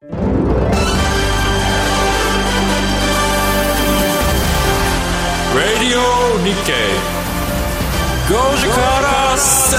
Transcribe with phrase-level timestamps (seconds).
[0.00, 0.14] Radio
[6.44, 6.94] Nikkei.
[8.28, 9.76] 5時から正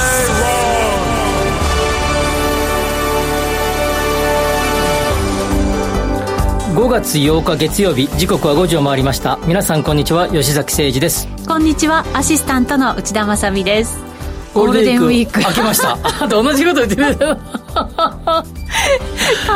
[6.75, 14.08] 5月8日月曜日時刻は5時を回りました皆さんこんにちは吉崎誠二ですこんにちはアシスタントの内田まさみです
[14.53, 15.41] ゴールデンウィーク。
[15.41, 15.97] ゴ明けました。
[16.23, 17.35] あと同じこと言ってるかぶった。
[17.35, 18.41] か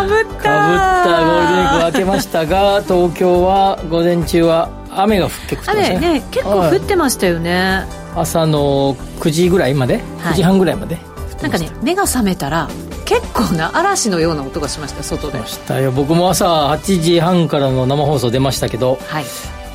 [0.06, 5.94] ぶったゴールデンウィーク明けましたが 東京は午前中は雨が降ってましたね。
[5.98, 10.34] 雨ね結構降ってましたよね、朝の9時ぐらいまで、はい。
[10.34, 10.98] 9時半ぐらいまで。
[11.42, 12.70] なんかね目が覚めたら
[13.04, 15.40] 結構な嵐のような音がしました外で。
[15.40, 15.92] ましたよ。
[15.92, 19.26] 僕も朝8時半からの生放送出ましたけどはい。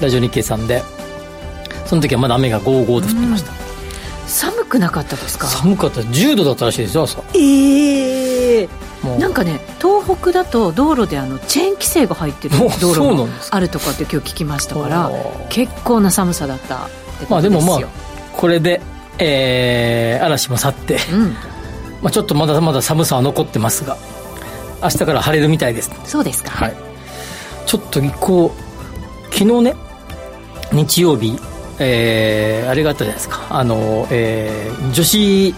[0.00, 0.82] ラジオ日経さんで。
[1.84, 3.52] その時はまだ雨がゴーゴーと降ってました、
[4.28, 5.46] 寒くなかったですか？
[5.48, 6.00] 寒かった。
[6.02, 7.20] 10度だったらしいですよ朝。
[7.34, 8.68] ええ。
[9.02, 9.18] もう。
[9.18, 15.10] なんかね東北だと道路であのチェーン規制が入ってるお道路もあるとかって今日聞きましたから
[15.49, 16.88] 結構な寒さだったっ
[17.21, 17.51] てまあことですよ。
[17.51, 17.88] でもまあ
[18.37, 18.80] これで、
[19.18, 21.30] えー嵐も去って、うん。
[22.02, 23.96] まあ、ちょっとまだまだ寒さは残ってますが
[24.82, 25.90] 明日から晴れるみたいです。
[26.04, 26.51] そうですか。
[26.51, 26.76] はい。
[27.66, 28.52] ちょっと一個
[29.32, 29.74] 昨日ね
[30.73, 31.38] 日曜日
[31.79, 33.46] えーあれがあったじゃないですか。
[33.51, 35.54] あの、えー女子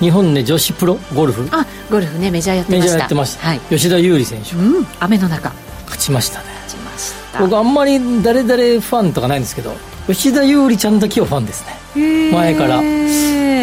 [0.00, 1.48] 日本で女子プロゴルフ。
[1.50, 2.94] あゴルフねメジャーやってメジました。
[2.94, 3.60] ャーやってました、はい。
[3.70, 4.54] 吉田優利選手。
[4.54, 5.52] うん雨の中。
[5.86, 6.44] 勝ちましたね。
[6.66, 7.40] 勝ちました。
[7.40, 9.74] 僕あんまり誰々ファンとかないんですけど
[10.06, 12.30] 吉田優利ちゃんだけはファンですね。
[12.32, 12.80] 前から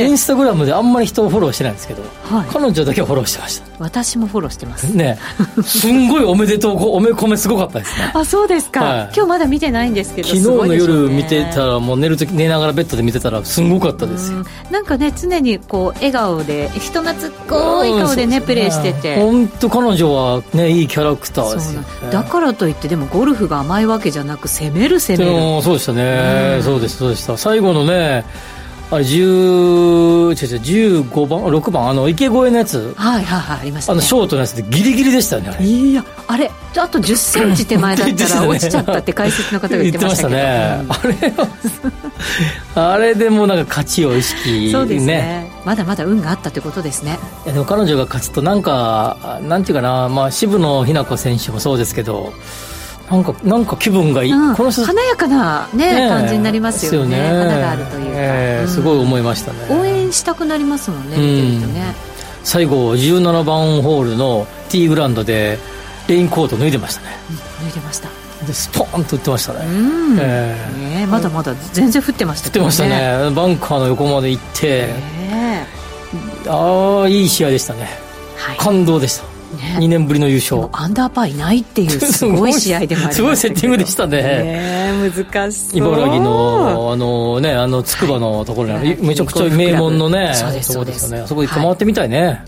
[0.03, 2.47] インスタグラムであんまり人をフォローしてないんですけど、はい。
[2.49, 3.65] 彼女だけはフォローしてました。
[3.79, 4.85] 私もフォローしてます。
[4.95, 5.17] ね。
[5.63, 8.11] すんごいおめでとうおめこめすごかったですね。
[8.15, 9.09] あそうですか、はい。
[9.15, 14.39] 今日まだ見てないんですけど昨日の夜見てたらもう寝る時寝ながらベッドで見てたらすんごかったですよ。
[14.39, 14.45] うん。
[14.71, 19.15] なんかね常にこう笑顔で人懐っこい顔でね、プレーしてて。
[19.17, 22.11] 本当彼女はねいいキャラクターですよ、なん。
[22.11, 25.37] だからといってでもゴルフが甘いわけじゃなく攻める攻でめる。
[25.37, 26.63] もそうでしたね、うん。
[26.63, 27.37] そうでしたそうでした。
[27.37, 28.25] 最後のね
[28.95, 29.75] あれ10
[30.25, 32.93] 違う違う15番6番あの池越えのやつ。
[32.95, 33.99] はいはいはいありましたね。
[33.99, 35.65] あのショートのやつでギリギリでしたよねあれ。
[35.65, 41.33] いやあれあと1 0センチ手前だったら 落ちちゃったって解説の方が言ってましたね、あれ
[42.73, 45.49] はあれでもなんか勝ちを意識そうですね。
[45.65, 47.19] まだまだ運があったってことですね。
[47.45, 52.33] でも彼女が勝つとなんかなんていうかな、まあ、渋野日向子選手もそうですけど
[53.09, 54.55] なんかなんか気分がいい、うん。
[54.55, 57.17] この人華やかな、ねね感じになりますよね。
[57.17, 58.15] です花があるというか、うん。
[58.15, 59.59] ええすごい思いましたね。
[59.69, 61.21] 応援したくなりますもんねうん。
[61.21, 61.95] 見てるとね、
[62.43, 65.59] 最後17番ホールのティーグラウンドで
[66.07, 67.07] レインコート脱いでましたね。
[67.61, 68.09] 脱いでました。
[68.45, 70.99] でスポーンと打ってましたね、うん、ええ。
[70.99, 73.31] ねまだまだ全然降ってました降ってましたね。
[73.35, 75.67] バンカーの横まで行って、ね
[76.47, 77.87] ああいい試合でしたね。
[78.37, 78.57] はい。
[78.57, 79.77] 感動でした、ね。
[79.79, 80.67] 2年ぶりの優勝。
[80.71, 84.21] アンダーパーいないっていう すごい試合でもありすごいセッティングでしたね。
[84.21, 85.77] ね難しそう。
[85.79, 88.73] 茨城のあのねあの筑波のところに。
[88.75, 91.17] ある、はいめちゃくちゃ名門のねそうですところですよね。
[91.17, 91.25] そうです。
[91.25, 92.43] あそこ一回回ってみたいね、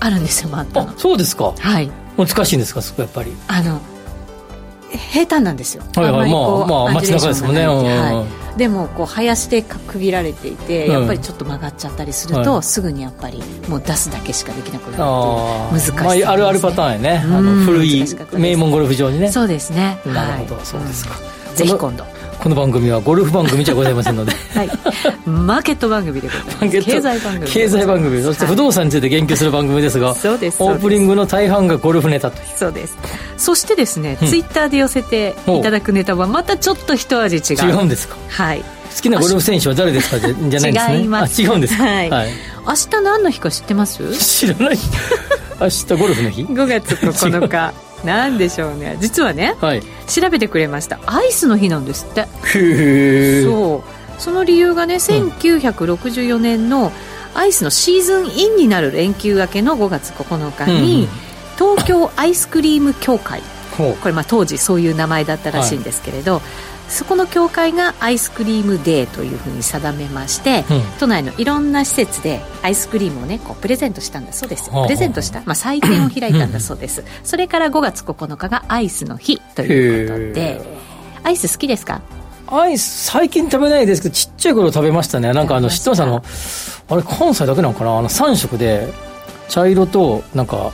[0.00, 0.80] あるんですよまた。
[0.80, 1.52] あそうですか。
[1.58, 1.90] はい。
[2.16, 3.32] 難しいんですかそこやっぱり。
[3.48, 3.80] あの
[5.12, 5.82] 平坦なんですよ。
[5.94, 7.66] はいはいまあまあ街中ですもんね。
[7.66, 12.62] はいでもこう林で区切られていて、うんやっぱりちょっと曲がっちゃったりすると、はい。
[12.62, 17.22] すぐにやっぱりもう出すだけしかできなくなるっていうあ難しさまあ、あるあるパターンやね。
[17.24, 18.04] あのうん古い
[18.36, 19.30] 名門ゴルフ場にね。
[19.30, 19.98] そうですね。
[20.04, 20.66] なるほど、はい。
[20.66, 21.14] そうですか。
[21.54, 22.04] ぜひ今度
[22.42, 24.30] この番組はゴルフ番組じゃございませんので。
[24.54, 24.68] はい。
[25.28, 26.82] マーケット番組でございます。
[26.82, 28.22] 経済番組経済番組。
[28.22, 32.46] そして不動産について言及する番組ですが、そうですオープニングの大半がゴルフネタという。
[32.56, 32.96] そうです。
[33.36, 34.28] そしてですね、うん。
[34.28, 38.16] ツイッターで寄せていただくネタはまたちょっと一味違う違うんですか？
[38.28, 38.60] はい。
[38.62, 38.66] 好
[39.02, 40.18] きなゴルフ選手は誰ですか？
[40.20, 40.98] じゃじゃないんですね。
[41.00, 41.42] 違います。
[41.42, 41.82] あ違うんですか？
[41.84, 42.10] はい。
[42.10, 44.10] 明日何の日か知ってます？
[44.16, 44.78] 知らない。
[45.60, 46.42] 明日ゴルフの日？
[46.48, 48.96] 5月9日なんでしょうね。
[49.00, 49.82] 実はねはい。
[50.06, 51.00] 調べてくれました。
[51.06, 52.22] アイスの日なんですって。
[52.22, 52.26] へ
[53.40, 54.20] えそう。
[54.20, 56.92] その理由がね1964年の
[57.34, 61.08] アイスのシーズンインになる連休明けの5月9日に、
[61.56, 63.42] 東京アイスクリーム協会。
[63.76, 66.42] これまあ当時そういう名前だったらしいんですけれど、
[66.88, 70.82] そこの協会がアイスクリームデーというふうに定めまして、うん。
[70.98, 74.70] 都内のいろんな施設でアイスクリームをねこうプレゼントしたんだそうです。
[74.70, 77.04] はあプレゼントした、まあ、祭典を開いたんだそうです。
[77.22, 80.78] それから5月9日がアイスの日ということでへ
[81.24, 82.00] アイス好きですか？
[82.46, 85.32] アイス最近食べないですけどちっちゃい頃食べましたね。
[85.34, 86.02] なんかあの知ってます？
[86.02, 86.22] あの
[86.88, 87.98] あれ関西だけなのかな？
[87.98, 88.88] あの3色で
[89.48, 90.72] 茶色となんか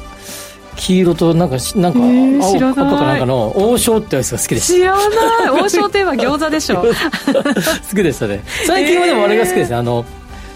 [0.76, 5.50] 黄色となんかしなんか青赤かなんかの王将ってアイスが好きでし知らない。
[5.62, 6.84] 王将といえば餃子でしょ。
[7.32, 7.50] た 好
[7.90, 8.42] きでしたね。
[8.66, 9.76] 最近はでもあれが好きですね。
[9.76, 10.04] あの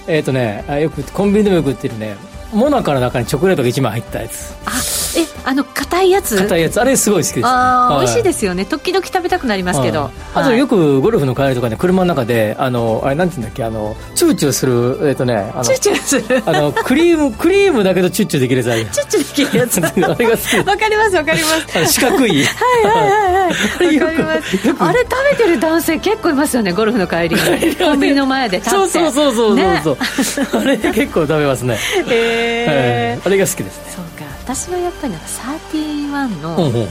[0.06, 2.16] えっ、とねあよくコンビニでもよく売ってるね
[2.52, 4.54] モナカの中にチョコレートが1枚入ったやつ。
[4.64, 4.70] あ
[5.16, 6.36] えあの硬いやつ？
[6.36, 6.80] 硬いやつ。
[6.80, 8.06] あれすごい好きです、ね、ああ、はい。
[8.06, 8.64] 美味しいですよね。
[8.64, 10.12] 時々食べたくなりますけど、はい。
[10.34, 10.58] あとはい。
[10.58, 16.42] よくゴルフの帰りとかね車の中であのあれなんていうんだっけあのチューチューするえっ、とねあのチューチューする。
[16.44, 19.78] あのクリームクリームだけどチューチューできるやつチューチューできるやつ。
[19.84, 20.68] あれが好き。
[20.68, 21.92] わかりますわかります。
[21.92, 22.44] 四角い。
[22.44, 23.98] はいはいはいはい。
[24.00, 24.74] わかります。
[24.78, 27.76] あれ食べてる男性結構いますよねゴルフの帰りに。
[27.76, 31.78] コンビニの前でそうそうそうそうねそうそう、あれ結構食べますね、
[32.08, 33.10] へー。
[33.10, 33.20] はい。
[33.24, 33.92] あれが好きですね。
[33.94, 34.07] そうか
[34.48, 36.88] 私はやっぱりなんか31うんうんのうん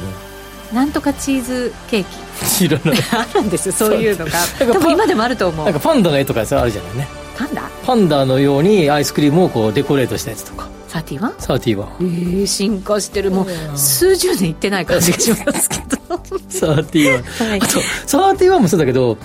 [0.74, 2.46] なんとかチーズケーキ。
[2.46, 3.00] 知らない。
[3.14, 4.32] あるんですよそういうのが。
[4.60, 5.66] 多分今でもあると思う。
[5.66, 7.08] なんかパンダの絵とかさあるじゃないね。
[7.38, 7.70] パンダ？
[7.86, 10.68] パンダのようにアイスクリームをこうデコレートしたやつとか。
[10.90, 11.20] 31?
[11.38, 13.32] 31えー、進化してる。
[13.32, 16.16] もう数十年いってない感じがしますけど。
[16.52, 17.60] 31、はい。
[17.62, 19.18] あと31もそうだけど、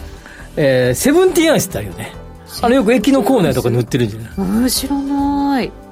[0.56, 2.12] えー、セブンティーンアイスってあるよね。
[2.60, 4.30] あれよく駅の構内とかに売ってるんじゃない？
[4.38, 5.41] うん知らない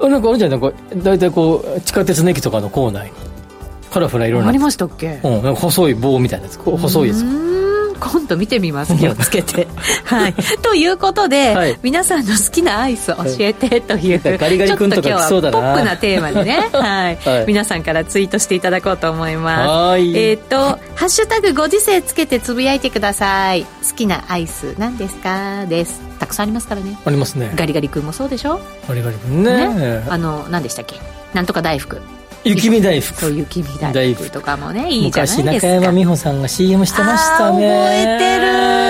[0.00, 3.06] あなんかあるじゃないなんか大体こう地下鉄の駅とかの構内。
[3.06, 3.12] に
[3.90, 5.20] カラフルな色にありなってましたっけ？
[5.24, 6.58] うん、細い棒みたいなやつ。
[6.60, 7.24] 細いやつ
[8.00, 8.96] 今度見てみます。
[8.96, 9.68] 気をつけて。
[10.04, 10.34] はい。
[10.62, 11.78] ということで、はい。
[11.82, 15.58] 皆さんの好きなアイス教えてという、 ガリガリ君とかちょっそうだな。
[15.58, 17.18] 今日はポップなテーマでね、 はい。
[17.24, 17.44] はい。
[17.46, 19.68] 皆さんからツイートしていただこうと思います。
[19.68, 20.16] はい。
[20.16, 20.56] えっ、と
[20.96, 23.64] 「ハッシュタグご時世」つけてつぶやいてください。
[23.88, 25.66] 好きなアイス何ですか？
[25.66, 26.00] です。
[26.18, 26.98] たくさんありますからね。
[27.04, 27.52] ありますね。
[27.54, 28.60] ガリガリ君もそうでしょ？
[28.88, 29.68] ガリガリ君ね。
[29.68, 30.04] ね。
[30.08, 30.96] あの何でしたっけ？
[31.34, 32.00] なんとか大福
[32.44, 33.20] 雪見大福。
[33.20, 34.24] そう雪見大大福。
[34.24, 35.66] 福とかもねいいじゃない昔ですか。
[35.66, 37.66] 中山美穂さんが CM してましたね。
[37.66, 38.80] あー覚えてる。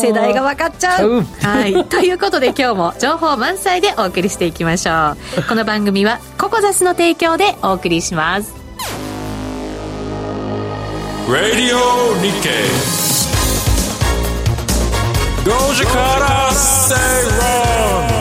[0.00, 1.24] 世代が分かっちゃう、うん。
[1.24, 5.42] はい、 ということで今日も情報満載でお送りしていきましょう。
[5.46, 8.54] この番組はココザスの提供でお送りします。
[11.28, 11.76] Radio
[12.20, 13.00] Nikkei.
[15.44, 16.94] 5時から正
[18.14, 18.19] 論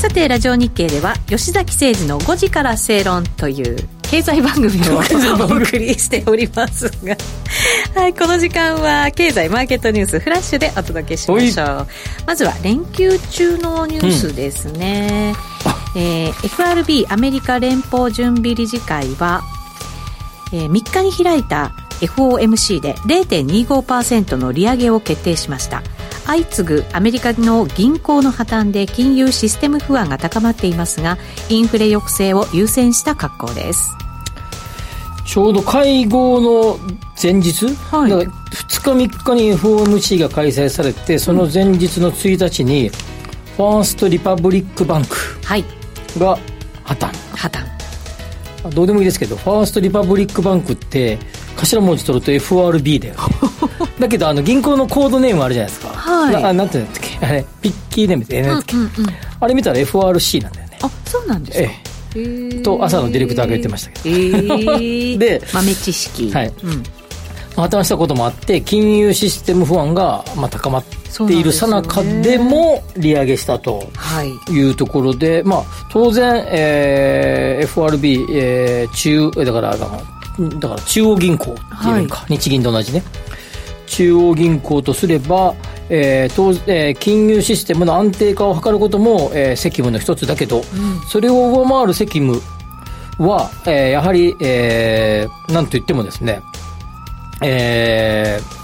[0.00, 7.14] さてラジオ日経では吉崎誠二の5時から正論という経済番組をお送りしておりますが、
[8.00, 11.86] はい、この時間は経済マーケットニュースフラッシュでお届けしましょう。
[12.26, 15.34] まずは連休中のニュースですね、
[15.94, 19.42] えー FRB アメリカ連邦準備理事会は、
[20.54, 25.82] えー3日に開いた FOMC で0.25%の利上げを決定しました
[26.26, 31.18] 相次ぐアメリカの銀行の破綻で金融システム不安が高まっていますが
[31.48, 33.90] インフレ抑制を優先した格好です。
[35.26, 36.78] ちょうど会合の
[37.20, 38.10] 前日、はい。
[38.10, 42.88] だから2日3日に FOMC が開催されてその前日の1日に
[43.56, 45.64] ファーストリパブリックバンクはい。
[46.18, 46.36] が
[46.82, 47.36] 破綻。
[47.36, 48.70] 破綻。
[48.70, 51.18] どうでもいいですけどファーストリパブリックバンクって
[51.62, 53.20] 頭文字取ると FRB だよね。
[54.00, 55.88] だけどあの銀行のコードネームあるじゃないですか。
[55.94, 56.42] はい。
[56.42, 57.26] なあなんていうんだっけ？
[57.26, 59.06] あれティッカーネームってえなんだっけ、うんうんうん。
[59.40, 60.78] あれ見たら FRC なんだよね。
[60.82, 61.64] あそうなんですか？
[62.16, 62.62] えへー。
[62.62, 64.16] と朝のディレクターが言ってましたけど。
[64.16, 65.18] えー。
[65.18, 66.30] で豆知識。
[66.32, 66.52] はい。
[66.64, 66.82] うん。
[67.56, 70.84] 破綻したこともあって金融システム不安がまあ高まっ
[71.26, 80.02] ているさなかでも利上げしたとはいいうところで、まあ、当然、えー FRB、えー中えだからだから
[80.48, 83.02] だから中央銀行っていうか、日銀と同じね。
[83.86, 85.54] 中央銀行とすれば、
[85.88, 90.62] えー当えー金融システムの安定化を図ることも、えー責務の一つだけど、
[91.08, 92.40] それを上回る責務
[93.18, 96.40] は、えーやはり、えーなんといってもですね、
[97.42, 98.60] えー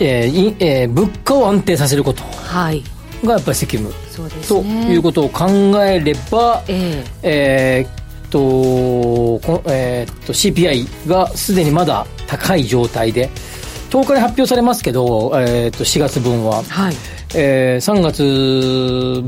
[0.00, 2.82] えーいえー物価を安定させることはい。
[3.24, 5.46] がやっぱり責務そうですとねいうことを考
[5.84, 7.86] えれば、ええ。
[7.86, 7.97] ーっ
[8.30, 13.30] とこえーっと CPI がすでにまだ高い状態で
[13.90, 16.62] 10日に発表されますけど、えーっと4月分は。
[16.66, 16.94] え、はい。
[17.34, 18.22] えー3月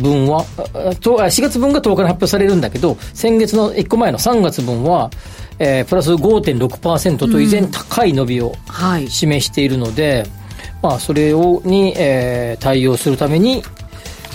[0.02, 5.10] 分はあとあ4月分が10日に発表されるんだけど先月の1個前の3月分は、
[5.58, 9.08] えープラス5.6%と依然高い伸びをはい。
[9.10, 10.26] 示しているので、
[10.82, 13.62] まあ、それをに、えー対応するために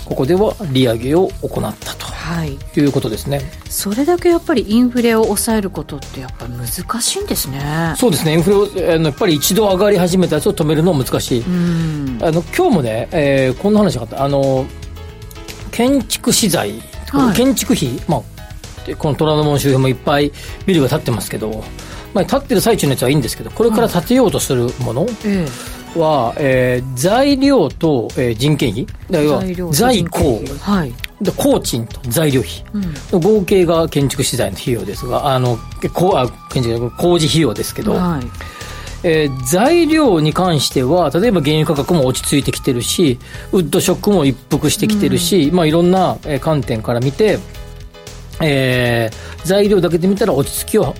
[0.04, 1.94] ここでは利上げを行った
[2.26, 2.56] はい。
[2.74, 3.40] ということですね。
[3.70, 7.94] それだけやっぱりインフレを抑えることってやっぱり難しいんですね。
[7.96, 8.34] そうですね。
[8.34, 12.18] インフレをあのやっぱり一度上がり始めたやつを止めるのは難しい、うん。
[12.20, 14.24] あの今日もね、えーこんな話があった。
[14.24, 14.66] あの
[15.70, 16.80] 建築資材、
[17.10, 17.36] はい。
[17.36, 18.22] 建築費、まあ、
[18.86, 20.32] でこの虎ノ門周辺もいっぱい
[20.66, 21.62] ビルが建ってますけど、
[22.12, 25.46] まあ、建ってる最中のやつはいいんですけどこれから建てようとするものえ
[25.94, 28.86] は、えー材料と、えー人件費。
[29.10, 30.40] 材料と在庫。
[30.44, 32.64] 費はいで工賃と材料費。
[33.12, 33.20] うん。
[33.20, 35.58] 合計が建築資材の費用ですがあの
[35.94, 38.26] こうあ建築工事費用ですけど、はい。
[39.02, 43.18] えー材料に関しては、例えば原油価格も落ち着いてきてるし、
[43.52, 47.38] ウッドショックも一服してきてるし、まあいろんなえー観点から見て、
[48.42, 50.94] えー材料だけで見たら落ち着きを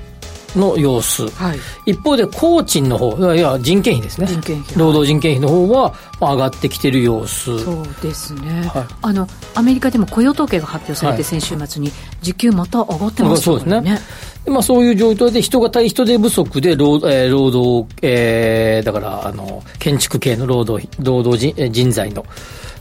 [0.56, 1.28] の様子。
[1.28, 4.26] はい一方で工賃の方、いやいや人件費ですね。
[4.26, 7.58] 人件費労働人件費の方は、まあ、上がってきてる様子。
[7.64, 14.00] そうですね、はいあのアメリカでも雇用統計が発表されて、はい先週末に時給また上がってましたそうですね。
[14.44, 22.24] でまあ、そういう状況で人が対人手不足で労,、えー労働、えーだからあの建築系の労働費労働人えー人材の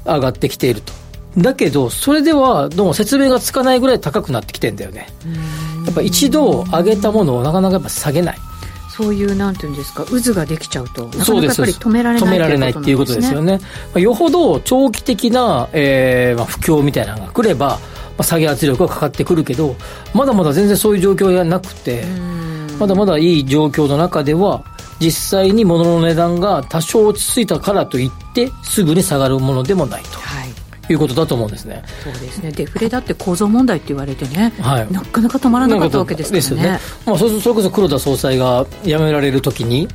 [0.06, 0.94] 上がってきていると。
[1.38, 5.10] だけど、それではどうも説明がつかないぐらい高くなってきてんだよね。
[5.86, 8.40] やっぱ一度上げたものをなかなかやっぱ下げない。
[8.96, 13.64] そういうなんていうんですか渦ができちゃうとなかなかやっぱり止められない止められないっていうことですよねね。
[13.88, 17.80] まあ、よほど長期的な、えーまあ、不況みたいなのが来れば、ま
[18.20, 19.76] あ、下げ圧力がかかってくるけど、
[20.14, 22.06] まだまだ全然そういう状況じゃなくて、
[22.80, 24.64] まだまだいい状況の中では、
[25.00, 30.20] 実際に物の値段が多少落ち着いたからといって、すぐに下がるものでもないはいと
[30.90, 31.84] いうことだと思うんですね。
[32.04, 36.80] そうですねデフレだって構造問題って言われてね、はいなかなか止まらなかったわけですからねよね。
[37.06, 39.88] まあ、そそれこそ黒田総裁が辞められるときに、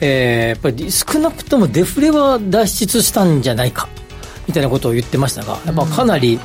[0.00, 3.88] えーやっぱり少なくともデフレは脱出したんじゃないか、
[4.46, 6.38] みたいなことを言ってましたが、やっぱかなり、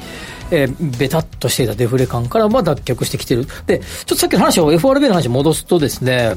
[0.51, 3.45] えーベタっとしていたデフレ感からは脱却してきてる。
[3.65, 6.35] で、ちょっとさっきの話を FRB の話に戻すとですね、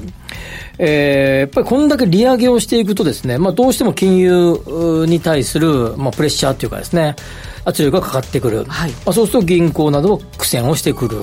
[0.78, 7.16] えーやっぱりこんだけ利上げをしていくとですね、まあどうしても金融に対する、まあプレッシャーっていうかですね、
[7.64, 8.64] 圧力がかかってくる。
[8.64, 11.16] はいまあ、そうすると銀行なども苦戦をしてくる。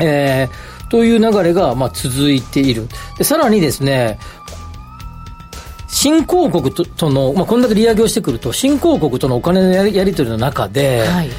[0.00, 2.86] えーという流れが、まあ、続いている。
[3.18, 4.18] で、さらにですね、
[5.88, 11.30] 新興国ととの、まあ、こんだけ利上げをしてくると、新興国とのお金のやりやり取りの中で、はい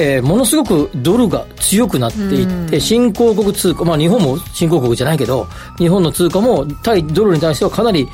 [0.00, 5.46] えーものすごくドルが強くなっていって、新興国通貨、まあ日本も新興国じゃないけど、
[5.78, 8.08] 日本の通貨も対ドルに対してはかなり、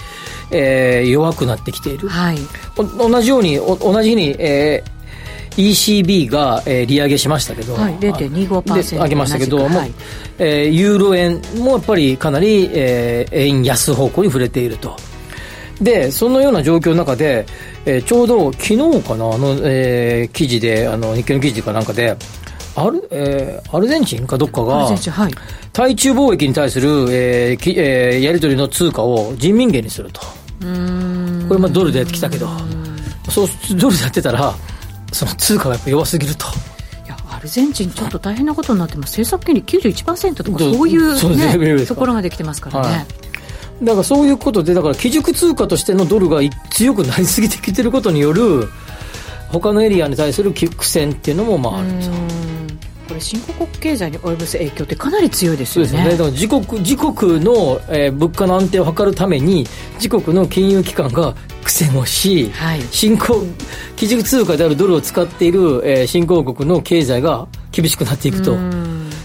[0.51, 2.09] えー弱くなってきている。
[2.09, 2.39] はい
[2.77, 4.97] お同じように、お同じ日に、えー
[5.57, 9.93] ECB が、えー利上げしましたけど、はい0.25%で上げましたけど、はい
[10.39, 14.97] えーユーロ円もやっぱりかなり、えー円安方向に触れていると。
[15.81, 17.47] で、そのような状況の中で、
[17.87, 22.17] えーちょうど昨日かな、あの、えー記事で、あの、日経の記事かなんかで、
[22.75, 25.33] アル,、えーアルゼンチンかどっかアルがゼンチンはい。
[25.73, 30.21] 対中貿易に対する、えーきえーやり取りの通貨を人民元にすると。
[30.21, 32.49] これまあドルでやってきたけど、
[33.31, 34.53] そうドルでやってたら、
[35.13, 36.47] その通貨がやっぱ弱すぎると。
[37.07, 39.11] いやアルゼンチンちょっと大変なことになってます。
[39.21, 43.07] 政策金利91%とかそういう,、そうですレベルですかところまで来てますからね、はい
[43.83, 48.69] だからそういうことで、だから基軸通貨としてのドルがい強くなりすぎてきてることによる、
[49.49, 52.47] 他のエリアに対する苦戦っていうのもまああると。
[53.09, 56.17] これ新興国経済に及ぼす影響ってかなり強いですよねそうですよね。
[56.17, 63.45] だから自国、自国の、えー物価の安定を図るために、自国の金融機関が苦戦をし、はい新興、
[63.95, 68.57] 基軸通貨であるドルを使っている、えー新興国の経済が厳しくなっていくと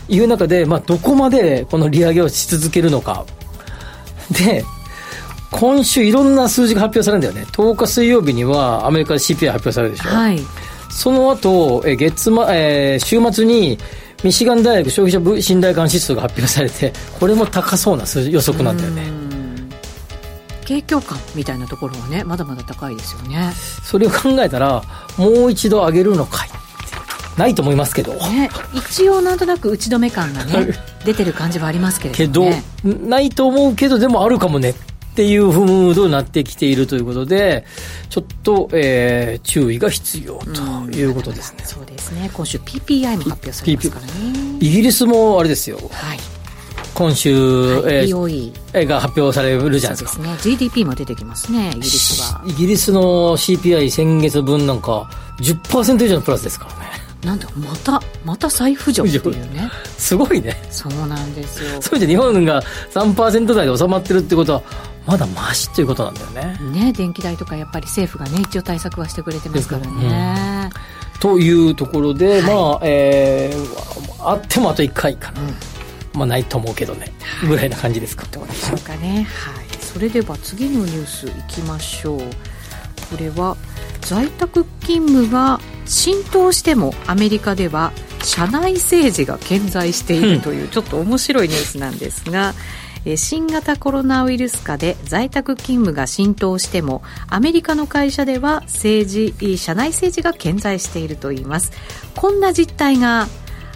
[0.10, 3.26] いう中で、まあ、どこまでこの利上げをし続けるのか。
[4.32, 4.66] で、
[5.52, 7.52] 今週いろんな数字が発表されるんだよね。
[7.52, 10.10] 10日水曜日にはアメリカで CPI 発表されるでしょ。
[10.10, 10.40] はい
[10.94, 13.78] その後、えー月末、えー週末に、
[14.26, 19.22] ミシガン大学消費者部信頼感指数が発表されて、これも高そうな数字予測なんだよね。
[20.66, 23.52] 景況感みたいなところはねまだまだ高いですよね
[23.84, 24.84] それを考えたら、
[25.18, 26.50] もう一度上げるのかい
[27.38, 28.14] ないと思いますけど。
[28.14, 30.74] ね一応なんとなく打ち止め感がね
[31.06, 32.64] 出てる感じはありますけれけど、どね。
[32.84, 34.76] ないと思うけど、でもあるかもね
[35.12, 37.66] っていうムードになってきているということで、
[38.10, 40.62] ちょっと、えー注意が必要と
[40.92, 41.66] いうことですね。
[41.66, 42.30] そうですね。
[42.34, 44.12] 今週 PPI も発表されますからね。
[44.60, 46.20] イギリスもあれですよ、はい、
[46.94, 47.36] 今週、
[47.82, 47.96] はい。
[47.96, 50.14] えーーが発表されるじゃないですか。
[50.14, 50.56] そうですね。
[50.56, 52.44] GDP も出てきますねイギリスは。
[52.46, 55.10] イギリスの CPI 先月分なんか
[55.40, 56.81] 10%以上のプラスですからね。
[57.24, 59.70] なんだまたまた再浮上っていうね。
[59.98, 60.56] すごいね。
[60.72, 61.82] そうなんですよ。
[61.82, 62.62] そういう意味で日本が
[62.94, 64.64] 3%台で収まってるってことは、
[65.06, 66.82] まだマシということなんだよね。
[66.84, 70.70] ね電気代とかやっぱり政府がね一応対策はしてくれてますからね、
[71.20, 75.42] というところで、まあ、えー、あってもあと1回かな。
[76.14, 77.08] まあ、ないと思うけどね。
[77.48, 78.26] ぐらいな感じですか。
[78.32, 79.26] どうでしょうかね。
[79.46, 79.66] はい。
[79.80, 82.20] それでは次のニュースいきましょう。
[82.20, 82.26] こ
[83.18, 83.56] れは
[84.02, 87.92] 在宅勤務が浸透してもアメリカでは
[88.24, 92.54] 社内政治が健在しているというちょっと面白いニュースなんですが、
[93.06, 101.72] えー新型コロナウイルス下で在宅勤務が浸透してもアメリカの会社では政治社内政治が健在しているといいます。
[102.16, 103.28] こんな実態が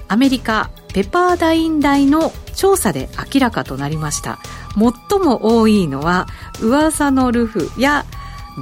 [0.08, 4.38] アメリカペパーダイン大の調査で明らかとなりました。
[4.76, 6.28] 最も多いのは
[6.62, 8.06] 噂のルフや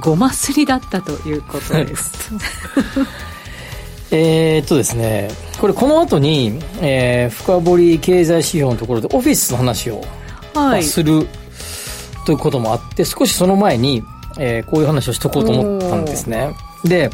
[0.00, 2.32] ごますりだったということです。
[4.10, 10.04] えーっとですねこれこの後に、えー、深掘り経済指標のところでオフィスの話を、
[10.54, 11.26] はい、する
[12.24, 14.04] ということもあって少しその前に、
[14.38, 16.54] えー、こういう話をしとこうと思ったんですね。
[16.84, 17.10] で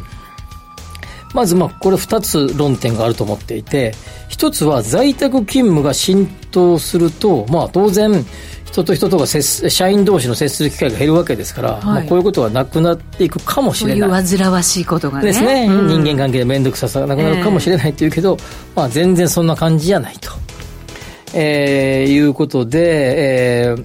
[1.33, 3.93] まずまあこれ2つ論点があると思っていて
[4.29, 8.25] 1つは在宅勤務が浸透するとまあ当然
[8.71, 11.85] 人と人とが接す社員同士の接する機会が減るわけですから、はい。
[11.85, 13.99] まあ、こういうことはなくなっていくかもしれない。
[13.99, 15.25] そういう煩わしいことがね。
[15.25, 16.03] ですね、うん。
[16.03, 18.37] 人間関係で面倒くささがなくなるかもしれないっていうけど、
[18.73, 20.31] まあ、全然そんな感じじゃないと、
[21.33, 23.77] えーいうことで、えー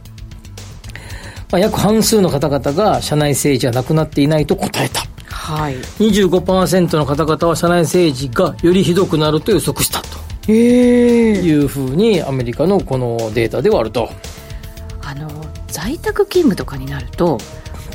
[1.50, 5.02] まあ、約半数の方々が社内政治はなくなっていないと答えた。
[5.28, 5.74] はい。
[5.98, 10.26] 25%の方々は社内政治がよりひどくなると予測したと。
[10.52, 14.08] いうふうにアメリカのこのデータではあると
[15.06, 15.30] あの
[15.68, 17.38] 在宅勤務とかになると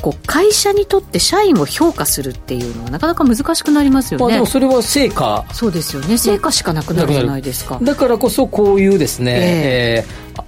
[0.00, 5.44] こう会社にとって社員を評価するっていうのはなかなか難しくなりますよまあ、ね、でもそれは成果。
[5.52, 6.16] そうですよね。
[6.16, 7.78] 成果しかなくなるじゃないですか。
[7.82, 10.34] だからこそこういうですね、ええ。
[10.34, 10.44] ーあ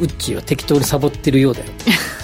[0.00, 1.66] ウッチーは適当にサボってるようだよ。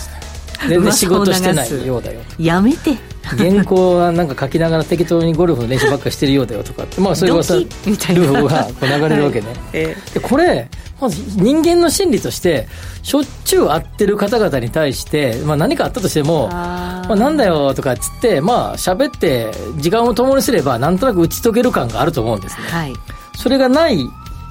[0.68, 2.20] 全然仕事してないようだよ。
[2.38, 2.96] やめて
[3.36, 8.22] 原稿はなんか書きながら適当にゴルフの練習ばっかりしてるようだよとかってまあそれはさドルキみたいな。
[8.22, 9.96] ールがこう流れるわけね、え。
[10.14, 10.68] でこれ
[11.00, 12.68] まず人間の心理として
[13.02, 17.08] しょっちゅう会ってる方々に対して、まあ、何かあったとしてもあー。
[17.08, 22.68] まあ、なんだよとかっつってまあ喋って時間を共にすればなんとなく打ち解ける感があると思うんですね。
[22.68, 22.92] はい。
[23.36, 23.98] それがない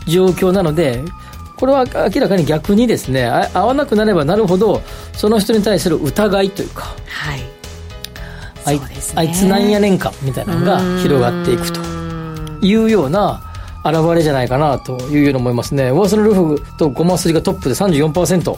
[0.07, 1.03] 状況なので、
[1.57, 4.81] これは明らかに逆にですね、あ合わなくなればなるほど、
[5.13, 7.54] その人に対する疑いというか、はい
[8.65, 8.85] あいね。
[9.15, 11.79] あいつなんやねんかみたいなのが広がっていくと
[12.61, 13.41] いうような
[13.85, 15.89] 現れじゃないかなというように思いますね。
[15.89, 18.57] 噂のルフとゴマすりがトップで34%、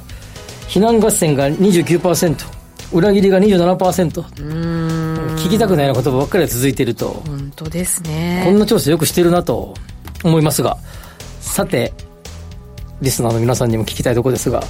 [0.68, 2.36] 非難合戦が29%、
[2.94, 4.24] 裏切りが27%、
[5.36, 7.22] 聞きたくないような言葉ばっかりが続いていると。
[7.26, 9.74] 本当ですこねんな調査よくしてるなと
[10.24, 10.78] 思いますが、
[11.42, 11.92] さて、
[13.02, 14.64] リスナーの皆さんにも聞きたいところですが、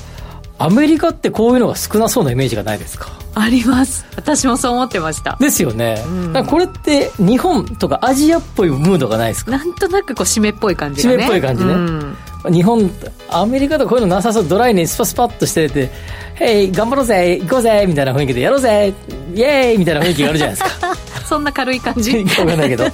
[0.59, 3.09] アメリカってこういうのが少なそうなイメージがないですか？
[3.35, 4.05] あります。
[4.15, 5.37] 私もそう思ってました。
[5.39, 6.03] ですよね。
[6.07, 6.33] ん。
[6.33, 9.51] だからこれって日本とかアジアっぽいムードがないですか？
[9.51, 11.15] なんとなくこう締めっぽい感じがね。
[11.15, 11.73] 締めっぽい感じね。
[11.73, 12.17] うん。
[12.53, 12.89] 日本、
[13.29, 15.91] アメリカとかこういうのなさそう、ドライにスパスパッとしてて、
[16.35, 18.93] ヘイ、頑張ろうぜ、行こうぜ、みたいな雰囲気でやろうぜ、
[19.35, 20.95] イエーイみたいな雰囲気があるじゃないですか。
[21.27, 22.17] そんな軽い感じ？
[22.39, 22.85] わかんないけど。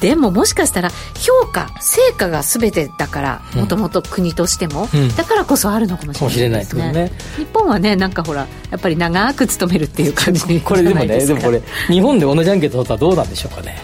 [0.00, 3.60] でももしかしたら評価成果が全てだからうん。
[3.62, 5.14] もともと国としても、うん。
[5.16, 6.92] だからこそあるのかもしれないですね。
[6.92, 7.12] ね。
[7.36, 13.76] 日本はねなんかほらやっぱり長く勤めるっていう感じこれでもね、でもこれ、日本で同じアンケート取ったらどうなんでしょうかね。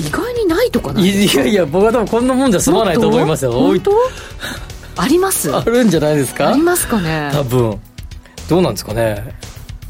[0.00, 1.04] 意外にないとかない？
[1.04, 3.52] いやいや、僕は多分こんなもんじゃ済まないと思いますよ。
[3.52, 3.92] 本当？
[4.96, 5.50] あります？
[5.54, 6.48] あるんじゃないですか？
[6.48, 7.30] ありますかね？
[7.32, 7.78] 多分。
[8.48, 9.22] どうなんですかね？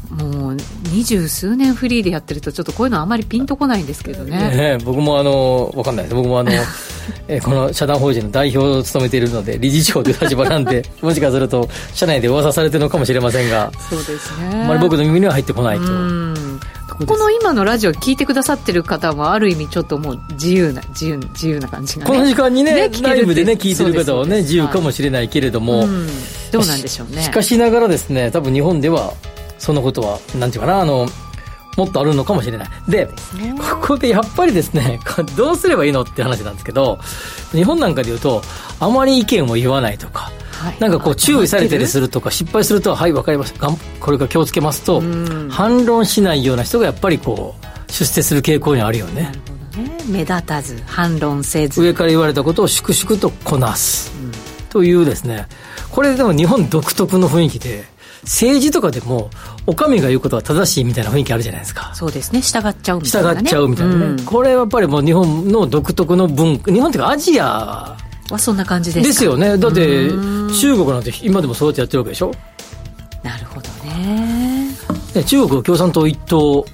[0.09, 0.57] もう
[0.91, 4.77] 二十数年フリーでやってるとちょっとこういうのあまりピンとこないんですけどね。
[4.77, 6.15] ね僕もあの、わかんないです。
[6.15, 6.51] 僕もあの、
[7.27, 15.85] えーこの社団法人の代表を務めているので、理事長という立場なんで、 もしかすると、社内で噂されてるのかもしれませんが、そうですあねまり僕の耳には入ってこないと。
[17.05, 22.11] この今のラジオ聞いてくださってる方はある意味ちょっともう自由な自由自由な感じがね。
[22.11, 26.07] この時間にねねライブでね聞いてる方はね自由かもしれないけれども、うん。
[26.51, 27.23] どうなんでしょうね。
[27.23, 29.13] しかしながらですね多分日本では
[29.57, 31.07] そのことはなんていうかなあの
[31.77, 32.67] もっとあるのかもしれない。
[32.87, 33.11] でね
[33.57, 34.99] ここでやっぱりですね
[35.35, 36.99] どうすればいいのって話なんですけど
[37.51, 38.41] 日本なんかで言うと
[38.79, 40.77] あまり意見を言わないとかはい。
[40.79, 43.69] なんかこう注意されたりするるとか失敗するとはいわかりました。
[43.99, 45.49] これから気をつけますとん。
[45.49, 49.31] 反論しないような人がやっぱりこう出世する傾向にあるよね。
[49.75, 49.97] ね。
[50.07, 51.81] 目立たず反論せず。
[51.81, 54.11] 上から言われたことを粛々とこなす、
[54.69, 55.47] というですね。
[55.91, 57.85] これでも日本独特の雰囲気で
[58.25, 59.29] 政治とかでも
[59.65, 61.91] お上が言うことは正しいみたいな雰囲気あるじゃないですか。
[61.95, 62.41] そうですね。
[62.41, 64.25] 従っちゃうみたい従な、ね、っちゃうみたいなね、うん。
[64.25, 67.95] これはやっぱりもう日本の独特の文化日本っていうかアジア
[68.29, 69.07] はそんな感じですか？
[69.07, 69.57] ですよね。
[69.57, 70.53] だってうん。
[70.53, 72.31] 中国なんて今でもそうやってやってるわけでしょ？
[73.23, 74.69] なるほどね。
[75.13, 76.65] で中国は共産党一党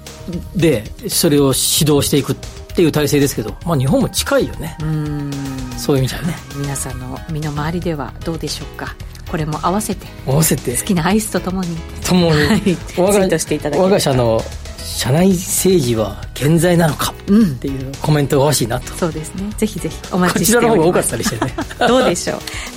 [0.56, 2.36] でそれを指導していくっ
[2.74, 4.76] ていう体制ですけど、まあ、日本も近いよね。
[4.82, 5.30] うん。
[5.76, 6.34] そういう意味じゃね。
[6.56, 8.94] 皆さんの身の回りではどうでしょうか？
[9.32, 10.76] これも合わせて合わせて？
[10.76, 11.74] 好きなアイスとともに。
[12.04, 12.76] ともに、はい。
[12.98, 14.42] 我ツイートしていただ我が社の
[14.76, 17.14] 社内政治は健在なのか？
[17.28, 17.52] うん。
[17.52, 18.92] っていうコメントが欲しいなと。
[18.92, 19.50] そうですね。
[19.56, 20.76] ぜひぜひお待こちしております。
[20.76, 21.54] ちらの方が多かったりしてね。
[21.88, 22.36] どうでしょう、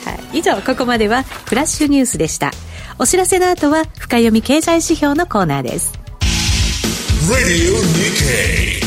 [0.10, 2.52] はい、以上ここまではフラッシュニュースでした。
[2.98, 5.92] お知らせの後は深読み経済指標のコーナーです。
[7.30, 8.80] Radio Nikkei.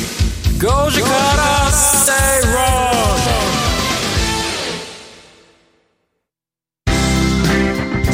[0.58, 2.87] Goji Kara Stay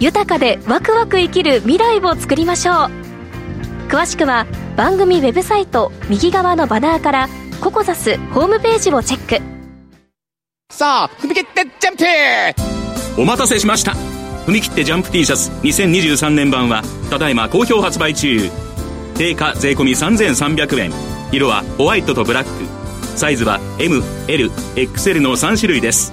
[0.00, 2.76] 豊かでワクワク生きる未来を作りましょう。
[3.88, 7.28] 詳しくは番組ウェブサイト右側のバナーから
[7.60, 9.44] ココザスホームページをチェック。
[10.70, 11.96] さあ踏み切ってジャン
[13.16, 13.22] プ!
[13.22, 13.92] お待たせしました。
[14.46, 18.50] 踏み切ってジャンプ T シャツ2023年版はただいま好評発売中。
[19.16, 20.92] 定価税込3300円
[21.30, 22.50] 色はホワイトとブラック。
[23.16, 26.10] サイズは MLXL の3種類です。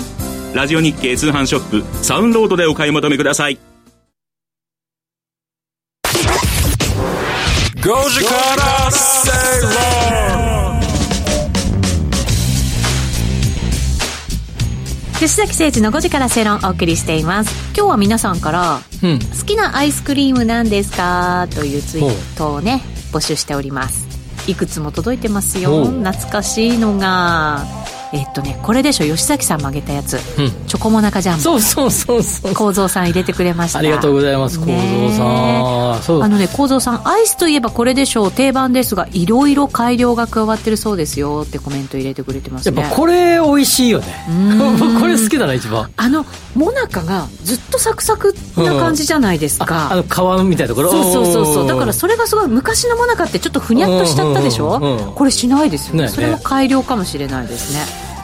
[0.54, 3.70] ラジオ日経通販ショップサウンロードでお買い求めください。
[8.10, 10.80] 時から正論
[15.19, 17.54] 吉崎誠二の5時から正論をお送りしています。
[17.75, 19.19] 今日は皆さんから、うん。
[19.19, 21.47] 好きなアイスクリームなんですか？
[21.54, 24.08] というツイートをね募集しております。
[24.47, 25.69] いくつも届いてますよ。
[25.69, 25.86] ほう。
[26.04, 27.65] 懐かしいのが
[28.13, 29.06] えっとねこれでしょ？
[29.06, 30.21] 吉崎さんもあげたやつ、うん。
[30.67, 31.41] チョコモナカジャンボ。
[31.41, 32.54] そうそうそうそう。
[32.54, 33.80] 構造さん入れてくれました。
[33.80, 36.04] ありがとうございます幸三さん。
[36.04, 36.21] そう。
[36.21, 38.32] あのね構造さんアイスといえばこれでしょう。
[38.32, 41.43] 定番ですがいろいろ改良が加わってるそうですよ。
[41.45, 42.80] ってコメント入れてくれてますね。
[42.80, 44.06] やっぱこれ美味しいよね。
[45.00, 45.89] これ好きだな一番。
[45.95, 50.91] あのモナカがずっとサクサクな感じじゃないですか、あの皮みたいなところ？
[50.91, 51.67] そうそうそうそう。
[51.67, 56.02] だからそそれがすごい昔のモナカってちょっとふにゃっとしちゃったでしょ、うんうんうんこれしないですよね。
[56.04, 57.80] ねそれも改良かもしれないですね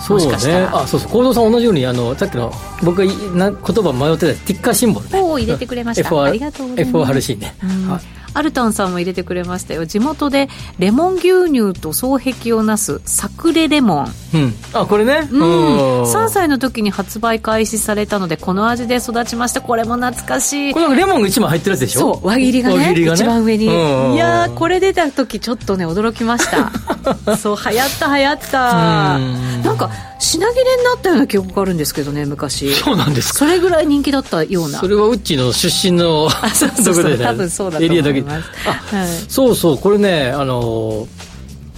[0.08, 0.60] そうね。
[0.62, 1.12] らあそうそう。
[1.12, 2.52] 幸三さん同じようにあのさっきの
[2.84, 5.20] 僕がいな言葉迷ってたティッカーシンボルね。
[5.22, 6.10] おー入れてくれました。
[6.10, 6.98] F4 ありがとうございます。
[6.98, 7.56] F4 ハルシーンね。
[7.63, 7.89] うん。
[7.89, 9.86] はいアルタンさんも入れてくれましたよ。
[9.86, 10.48] 地元で
[10.80, 14.08] レモン牛乳と双璧をなすサクレレモン。
[14.34, 14.54] うん。
[14.74, 15.28] あこれね？
[15.32, 15.42] うん。
[15.42, 19.62] うん3歳の時に発売開始されたのでこの味で育ちました。
[19.62, 20.74] これも懐かしい。
[20.74, 22.00] これなんかレモンが1枚入ってるやつでしょ？
[22.00, 22.28] そう。
[22.28, 23.02] 輪切りがねね。
[23.13, 23.70] 一番上に、う
[24.12, 26.72] んいやーこれ出た時ちょっとね驚きました。
[27.38, 29.16] そう流行った流行った。
[29.16, 29.62] うん。
[29.63, 32.74] なんか品切れになったような記憶があるんですけどね昔。
[32.74, 33.40] そうなんですか？
[33.40, 34.80] それぐらい人気だったような。
[34.80, 37.18] それはうちの出身のあそうそうそう。
[37.18, 38.41] 多分そうだとエリアだけ思いますあ
[38.73, 39.08] はい。
[39.30, 41.27] そうそうこれねあのー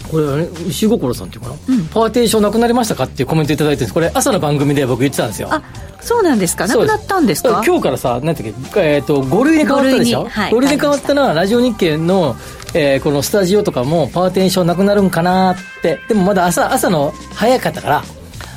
[0.09, 1.55] これ石心さんっていうかな、
[1.93, 3.93] パーテーションなくなりましたかっていうコメントいただいてるんです。
[3.93, 5.49] これ朝の番組で僕言ってたんですよ。
[5.51, 5.61] あ
[6.01, 6.65] そうなんですか？
[6.65, 7.61] なくなったんですか？
[7.63, 10.23] 今日からさなんていうか、えー、と5類に変わったでしょ？
[10.23, 10.51] 五類にはい。
[10.51, 12.35] 5類に変わったらラジオ日経の、
[12.73, 15.99] えーこのスタジオとかもパーテーションなくなるんかなって。
[16.07, 18.03] でもまだ朝朝の早かったから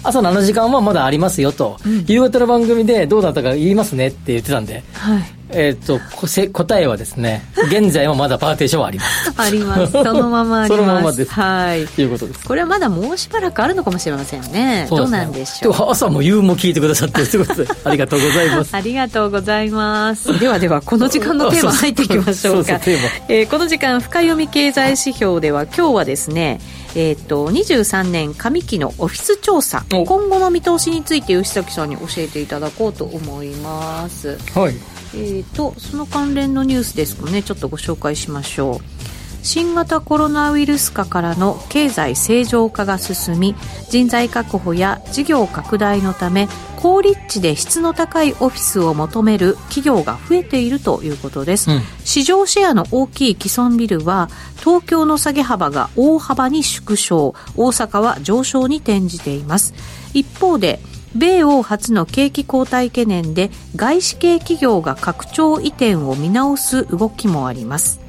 [0.05, 5.23] 朝のあの時間はまだありますよと、夕方の番組でどうだったか言いますねって言ってたんで、はい
[5.55, 9.33] えっ、とこせ答えはですね現在もまだパーテーションはあります。
[9.37, 9.93] あります。
[9.93, 10.77] そのままあります。
[10.77, 11.31] そのままです。
[11.33, 11.87] はい。
[11.87, 12.47] ということです。
[12.47, 14.87] これはまだもうしばらくあるのかもしれませんね。
[14.91, 15.91] どうなんでしょう。
[15.91, 18.75] 朝も夕も聞いてくださってということでありがとうございます。
[18.77, 20.38] ありがとうございます。
[20.38, 23.09] ではでは、この時間のテーマ入っていきましょう そうそうかテーマ。
[23.29, 26.59] えーこの時間、深読み経済指標では、今日はですね、
[26.95, 30.05] えっ、と、23年上期のオフィス調査、お。
[30.05, 34.38] 今後の見通しについて吉崎さんに教えていただこうと思います。
[34.55, 34.75] はい
[35.14, 37.42] えー、とその関連のニュースですかね。
[37.42, 39.03] ちょっとご紹介しましょう。
[39.42, 43.57] 新型コロナウイルス禍からの経済正常化が進み
[43.90, 51.81] 人材確保や事業拡大のため高立地で質の高いオフィスを求める企業が増えているということです、うん。
[52.05, 59.75] 市場シェアの大きい既存ビルは東京の下げ幅が大幅に縮小大阪は上昇に転じています
[60.14, 60.81] 一方で
[61.14, 68.01] 米欧初の景気後退懸念で外資系企業が拡張移転を見直す動きもあります。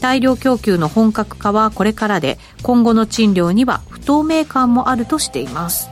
[0.00, 5.88] 大量供給の本格化はこれからで今後の賃料には不透明感もあるとしています。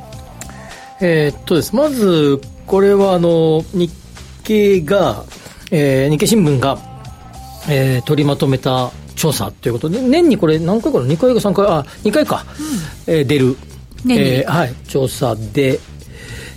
[1.00, 1.74] えーっとです。
[1.74, 3.92] まずこれはあの日
[4.44, 5.24] 経が、
[5.70, 6.78] えー日経新聞が、
[7.68, 11.66] えー取りまとめた調査ということで年にこれ何回かな？2回か3回？
[11.66, 12.46] あ2回か、
[13.08, 13.56] えー出る、
[14.08, 15.80] えーはい、調査で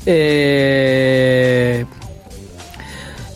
[0.06, 2.00] えー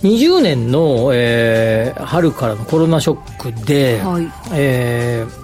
[0.04, 4.30] 20年の、えー春からのコロナショックで、はい。
[4.54, 5.43] えー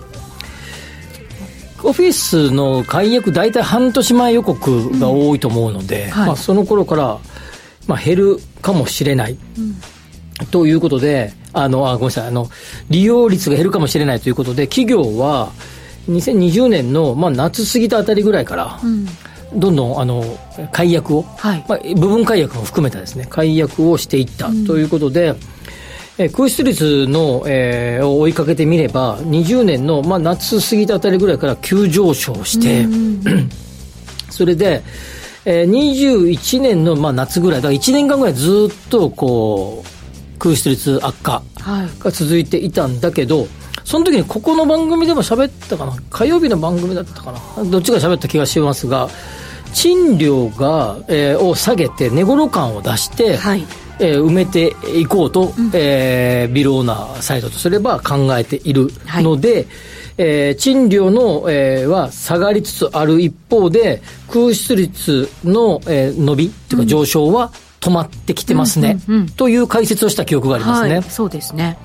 [1.82, 6.28] オフィスの解約大体半年前予告が多いと思うので、はい。
[6.28, 7.20] まあ、その頃から、
[7.88, 9.38] まあ、減るかもしれない、
[10.52, 12.28] ということであのあごめんなさい。
[12.28, 12.50] あの
[12.90, 15.52] 利用率が減るかもしれないということで企業は
[16.10, 18.80] 2020年の、まあ、夏過ぎたあたりぐらいから、
[19.54, 20.24] どんどんあの
[20.72, 21.66] 解約を、はい。
[21.68, 25.36] まあ、部分解約も含めたですね解約をしていったということで、
[26.18, 32.86] えー空室率の、えーを追いかけてみれば、20年の、まあ、夏過ぎたあたりぐらいから急上昇して、
[34.30, 34.84] それで、
[35.46, 41.90] えー21年の、まあ、夏ぐらい、だから1年間ぐらいずっとこう、空室率悪化はい。
[42.00, 43.48] が続いていたんだけど、
[43.90, 49.10] その時にここの番組でも喋ったかな、火曜日の番組だったかな、どっちか喋った気がしますが、
[49.74, 53.66] 賃料が、えーを下げて、値頃感を出して、はい。
[54.00, 58.92] えー埋めていこうと、えービルオーナーサイドとすれば考えている
[59.24, 59.66] ので、
[60.20, 69.30] えー賃料の、えーは下がりつつある一方で、空室率の、えー伸びというか上昇は止まってきてますね、うんうんうん。
[69.30, 71.00] という解説をした記憶がありますね。
[71.00, 71.76] はい、そうですね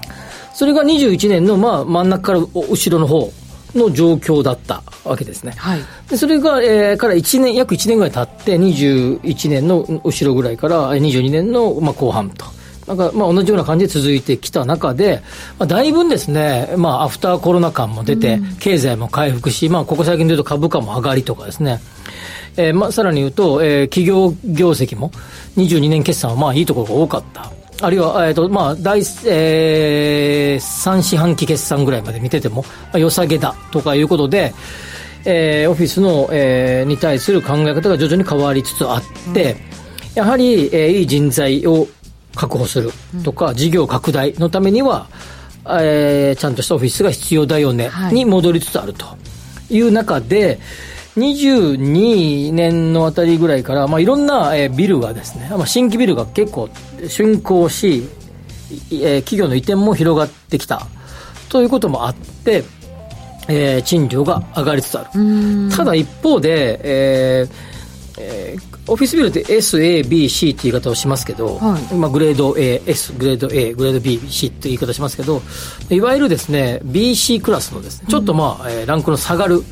[0.54, 3.30] それが21年の、まあ、真ん中からお後ろの方
[3.74, 5.52] の状況だったわけですね。
[5.56, 12.46] はいでそれが、えーから1年、約1年ぐらい経って、21年の後ろぐらいからえー22年の、まあ、後半と。
[12.86, 15.22] なんか、まあ、同じような感じで続いてきた中で、
[15.58, 21.80] まあ、だいぶですね、まあ、アフターコロナ感も出て、経済も回復し、まあ、ここ最近で言うと株価も上がりとかですね、
[22.56, 25.10] えーまあ、さらに言うと、えー企業業績も
[25.56, 27.50] 22年決算はまあいいところが多かった。
[27.80, 34.54] あるいは、えーとまあ第えー、3四半期決算ぐらいまで見てても、まあ、良さげだとかいうことで、
[35.24, 39.02] えーオフィスの、えーに対する考え方が徐々に変わりつつあっ
[39.34, 39.56] て、
[40.14, 41.86] やはり、えーいい人材を
[42.34, 42.90] 確保する
[43.24, 45.08] とか、事業拡大のためには、
[45.66, 48.14] えーちゃんとしたオフィスが必要だよね、はい。
[48.14, 49.06] に戻りつつあると
[49.70, 50.58] いう中で、
[51.16, 56.68] 22年のあたりぐらいから、まあ、いろんな、えービルがですね、まあ、新規ビルが結構
[57.08, 60.86] 竣工し、いえー企業の移転も広がってきた。
[61.48, 62.64] ということもあって、
[63.48, 65.70] えー賃料が上がりつつある。
[65.70, 67.50] ただ一方で、えー
[68.18, 71.94] えーオフィスビルって S、A、B、C って言い方をしますけど、はい。
[71.94, 75.40] まあ、グレード A、S、グレード A、グレード B、C って言い方しますけど、
[75.88, 79.62] いわゆるですね、BC クラスのですね、ちょっとまあ、えーランクの下がる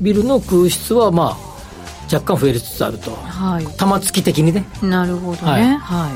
[0.00, 3.10] ビルの空室はまあ、若干増えつつあると。
[3.12, 3.66] はい。
[3.76, 5.62] 玉突き的にね、なるほどはい。
[5.62, 6.10] ねは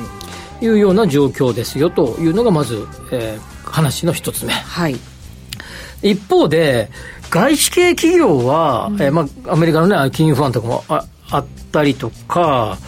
[0.61, 0.65] い。
[0.65, 4.53] いうような状況ですよというのがまず、えー話の一つ目。
[4.53, 4.97] はい。
[6.03, 6.91] 一方で、
[7.31, 12.79] 外資系企業は、えーまあ、アメリカのね、金融不安とかもああったりとか、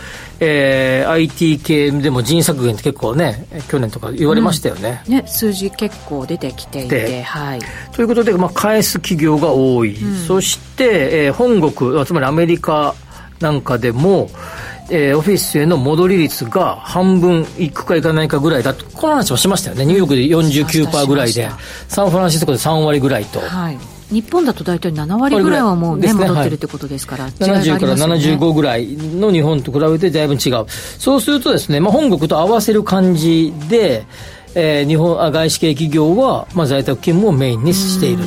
[0.44, 5.02] えー IT 系でも人員削減って結構ね、去年とか言われましたよね。
[5.06, 7.60] ね数字結構出てきていてではい
[7.92, 9.96] ということで、まあ、返す企業が多い。
[10.26, 12.94] そして、えー本国、つまりアメリカ
[13.40, 14.30] なんかでも、
[14.90, 19.86] えーオフィスへの戻り率が半分いくかいかないかぐらいだと、この話もしましたよね。
[19.86, 21.48] ニューヨークで49%ぐらいで
[21.86, 23.38] サンフランシスコで3割ぐらいと。
[23.40, 23.78] はい
[24.12, 30.66] 日本だと大体7割ぐらいはもうねね戻ってるってことですから、違いがあり70からますよね75ぐらいの日本と比べてだいぶ違う。
[30.68, 34.04] そうするとですね、まあ、本国と合わせる感じで、
[34.54, 38.24] えー日本あ外資系企業は、まあ、在宅勤務をメインにしている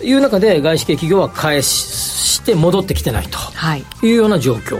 [0.00, 4.78] という中で外資系企業は返して戻ってきてないとはいいうような状況。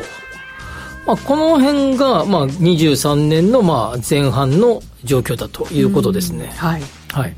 [1.07, 6.47] まあ、この辺が、まあ、23年の、まあ、前半の状況だということですね。
[6.57, 7.35] はいはい。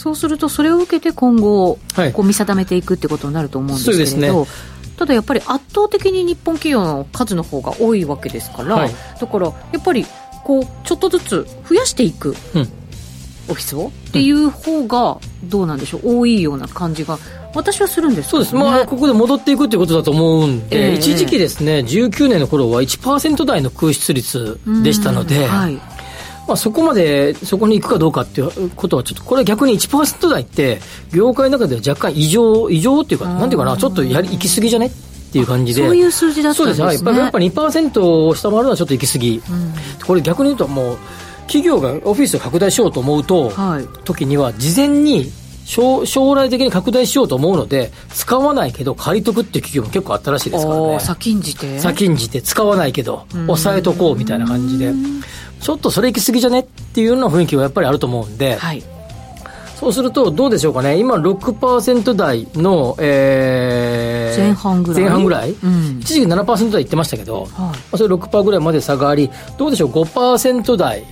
[0.00, 2.12] そうするとそれを受けて今後、はい。
[2.14, 4.44] こう見定めていくってことになると思うんですけれど。
[4.44, 4.50] ね。
[4.96, 8.90] ただやっぱり圧倒的に日本企業の数の方が多いわけですから、はい。
[9.20, 10.06] だからやっぱり
[10.44, 12.68] こうちょっとずつ増やしていくうん。
[13.48, 16.18] オフィスをっていう方がどうなんでしょう？
[16.20, 17.18] 多いような感じが
[17.52, 20.94] 私はするんですね、そうです、まあ、ここで戻っていくということだと思うんで、ええ。
[20.94, 25.50] 一時期ですね、19年の頃は1%台の空室率でしたので、うん。
[25.50, 25.80] はい、
[26.50, 30.80] まあ、そこまで、そこに行くかどうかっていうことは、ちょっと、これ逆に1%台って、
[31.12, 34.90] 業界の中では若干異常、異常っていうか、なんていうかな、ちょっとやり、行き過ぎじゃねっ
[35.32, 35.86] ていう感じで。
[35.86, 36.86] そういう数字だったんですね。
[36.86, 37.04] そうです。
[37.04, 37.16] はい。
[37.16, 39.42] やっぱりやっぱ2%を下回るのはちょっと行き過ぎ。
[40.04, 40.98] これ逆に言うともう、
[41.42, 43.86] 企業がオフィスを拡大しようと思うと、はい。
[44.04, 45.30] 時には事前に
[45.70, 51.00] 将将来的に拡大しようと思うので使わないけど借りとくっていう企業も結構あったらしいですからね。
[51.00, 51.78] 先んじて。
[51.78, 52.42] 先んじて。
[52.42, 54.92] 使わないけど抑えとこうみたいな感じで
[55.60, 56.60] ちょっとそれ行き過ぎじゃね？
[56.60, 58.82] っていうような雰囲気はやっぱりあると思うんで、はい。
[59.76, 60.98] そうするとどうでしょうかね？
[60.98, 65.02] 今6%台の、えー前半ぐらい？
[65.02, 65.98] 前半ぐらい、うん。
[66.00, 67.50] 一時期7%台言ってましたけど、はい。
[67.50, 71.04] まあ、それ6%ぐらいまで下がりどうでしょう？5%台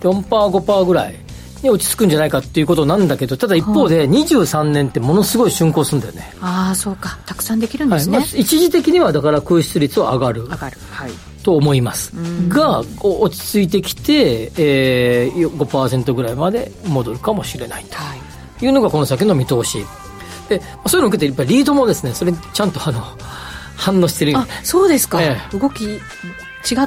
[0.00, 1.14] 4%5% ぐらい
[1.62, 7.18] に落ち着くんじゃないかっていうことなんだけどただ一方で23年ってものすごい竣工するんだよね、ああそうか。
[7.26, 8.26] たくさんできるんですね、はい。
[8.26, 10.42] まあ、一時的にはだから空室率は上がる。
[10.44, 10.76] 上がる。
[10.90, 11.10] はい
[11.44, 12.12] と思います。
[12.48, 18.20] がお落ち着いてきて、えー、5%ぐらいまで戻るかもしれないはい。
[18.58, 19.84] というのがこの先の見通し。
[20.48, 23.02] でまあそういうのを受けてやっぱりリードもですねそれにちゃんとあの
[23.76, 24.36] 反応してる。
[24.36, 26.00] あそうですか、え動き違っ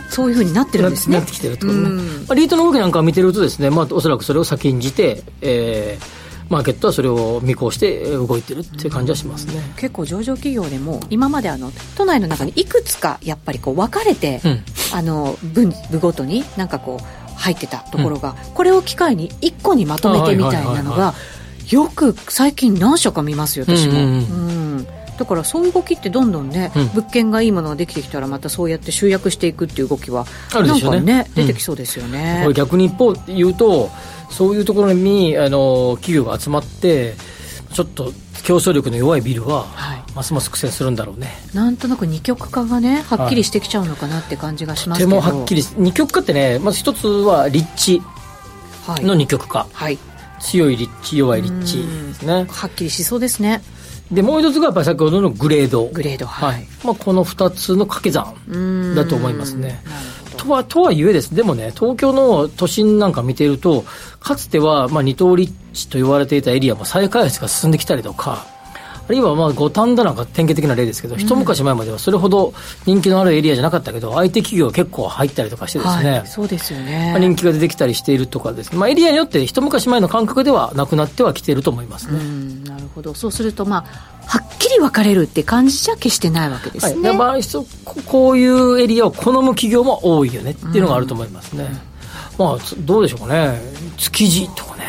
[0.09, 1.17] そういうふうになってるんですね。
[1.17, 6.03] なってきてるってことね、まあ、リートの動きなんかを見てるとですね、まあ、おそらくそれを先んじて、えー、
[6.49, 21.13] マーケットはそれを見越して動いてるっていう感じはしますね、うん、結構上場企業でも今まであの都内の中にいくつかやっぱりこう分かれて、うん、あの分部ごとになんかこう入ってたところが、うん、これを機会に1個にまとめてみたいなのが
[21.69, 33.89] よく最近何社か見ますよ私も、うん、うんだからそういう動きってどんどんね、うん、物件がいいものができてきたらまたそうやって集約していくっていう動きはなんかね、ね、出てきそうですよね、これ逆に一方言うと
[34.29, 37.15] そういうところにあの企業が集まって
[37.73, 38.11] ちょっと
[38.43, 41.27] 競争力の弱いビルは、はい、ますます苦戦するんだろうね。
[41.53, 48.01] なんとなく二極化がねはっきりしてきちゃうのかなって感じがしますけど、はい、もはっきり二極化ってねまず一つは立地
[49.01, 49.97] の二極化、はい、
[50.39, 52.45] 強い立地弱い立地ですね。
[52.49, 53.61] はっきりしそうですね。
[54.11, 55.85] でもう一つがやっぱり先ほどのグレード。
[55.87, 59.81] グレードはい、はい、まあ、この2つの掛け算だと思いますね
[60.38, 61.36] とはとはいえです。
[61.36, 63.84] でもね東京の都心なんか見てると
[64.19, 68.45] かつてはまあ二刀立地と言われていたエリアも再開発が進んできたりとか
[69.07, 72.53] あるいはまあ五反田なんか典型的な例ですけど、うん、一昔前まではそれほど
[72.85, 82.19] 人気のあるエリアじゃなかったけど、相手企業が結構入ったりとかしてですね、はい、そうですよね、まあ、人気が出てきたりしているとかですね、まあ、エリアによって一昔前の感覚ではなくなってはきていると思いますね。
[82.69, 83.13] なるほど。
[83.13, 87.09] そうすると、まあ、はっきり分かれるって感じじゃ決してないわけですね。
[87.11, 87.41] はい、
[88.05, 91.63] こういうエリアを好む企業も多いよねっていうのがあると思いますね。
[92.37, 93.61] うん、まあ、どうでしょうかね、
[93.95, 94.83] 築地とかね、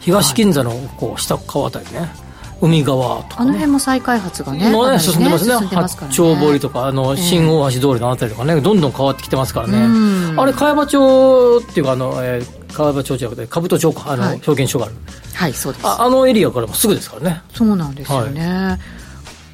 [0.00, 2.22] 東銀座のこう下側あたりね。
[2.62, 5.54] 海側とか、ね、あの辺も再開発がねね進んでますね。
[5.66, 14.94] 八丁堀とかあの新大橋通りのあたりとかね、どんどん変わってきてますからね、あれ茅場町っていうかあの、えー、茅場町じゃなくて兜町かあの、はい、表現所がある。
[15.34, 15.86] はいそうです。
[15.86, 17.42] ああのエリアからもすぐですからね。
[17.52, 19.02] そうなんですよね、はい。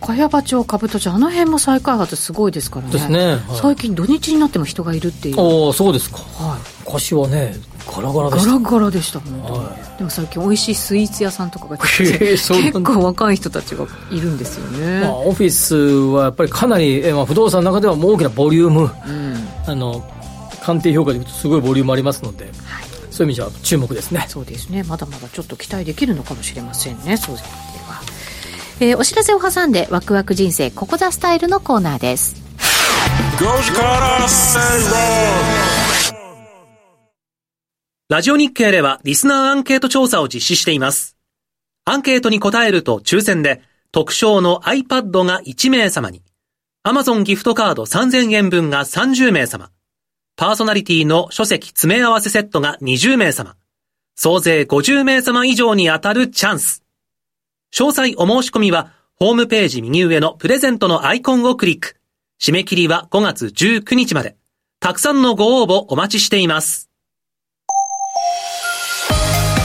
[0.01, 7.55] 茅場町、兜町、あの辺も再開発すごいですからね、ですね、はい、最近、土日になっても人がいるっていう、おそうですか、はい、昔はね、
[7.87, 20.05] ガラガラでした、ガラガラでした、本当に、はい、でも最近、美味しいスイーツ屋さんとかが 結構若い人たちがいるんですよね、まあ、オフィスはやっぱりかなり、えまあ、不動産の中では大きなボリューム、うん、あの
[20.63, 22.45] 鑑定評価でいうと、すごいボリュームありますので。
[22.45, 24.27] はいそういう意味じゃ注目ですね。
[24.29, 24.85] そうですね。
[24.85, 27.17] まだまだちょっと期待できるのかもしれませんね。
[27.17, 27.49] そうです
[28.81, 32.37] えー、お知らせを挟んでワクワク人生ここザスタイルのコーナーです
[38.09, 41.17] ラジオ日経ではリスナーアンケート調査を実施しています
[41.85, 46.23] アンケートに答えると抽選で特賞の iPad が1名様に
[46.87, 49.71] Amazon ギフトカード3000円分が30名様
[50.37, 53.57] パーソナリティの書籍詰め合わせセットが20名様
[54.15, 56.83] 総勢50名様以上に当たるチャンス
[57.71, 61.97] 詳細お申し込みは、ホームページ右上のプレゼントのアイコンをクリック。
[62.41, 64.37] 締め切りは5月19日まで。
[64.81, 66.88] たくさんのご応募お待ちしています。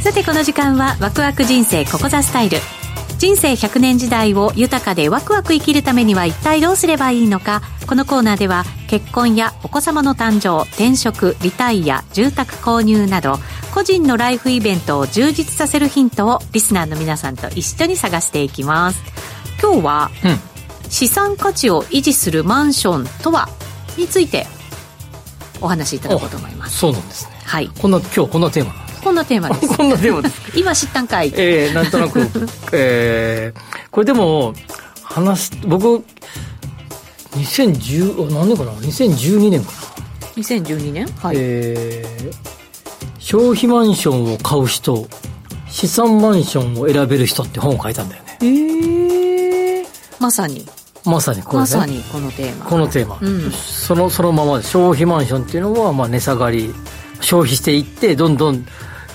[0.00, 2.56] さてこの時間はワクワク人生ここザスタイル。
[3.18, 7.60] 人生100年時代を豊かでワクワク生きるためには一体どうすればいいのか。
[7.86, 13.36] このコーナーでは結婚やお子様の誕生転職リタイア住宅購入など
[13.74, 19.02] 個人のライフイベントを充実させるヒントをリスナーの皆さんと一緒に探していきます。
[19.60, 20.51] 今日は、うん、
[20.92, 23.48] 資産価値を維持するマンションとは
[23.96, 24.46] について
[25.62, 29.76] お話しいただこうと思いますそうなんですねはいこんな今日こんなテーマこんなテーマです。
[29.76, 30.40] こんなテーマです。
[30.56, 31.32] 今知ったんかい。
[31.34, 32.20] えー、なんとなく、
[32.70, 34.54] えー、これでも、
[35.02, 36.04] 話す、僕、
[37.32, 39.72] 2010、何年かな ?2012 年か
[40.36, 41.36] な ?2012 年はい。
[41.36, 42.34] えー、
[43.18, 45.08] 消費マンションを買う人、
[45.68, 48.38] 資産マンションを選べる人って本を書いたんだよね。
[48.40, 49.86] えー、
[50.20, 50.64] まさに。
[51.04, 52.64] まさにこれ、ね、まさにこのテーマ。
[52.66, 53.18] このテーマ。
[53.20, 56.74] うん、その、そのままで、消費マンションっていうのは、まあ値下がり、
[57.20, 58.64] 消費していって、どんどん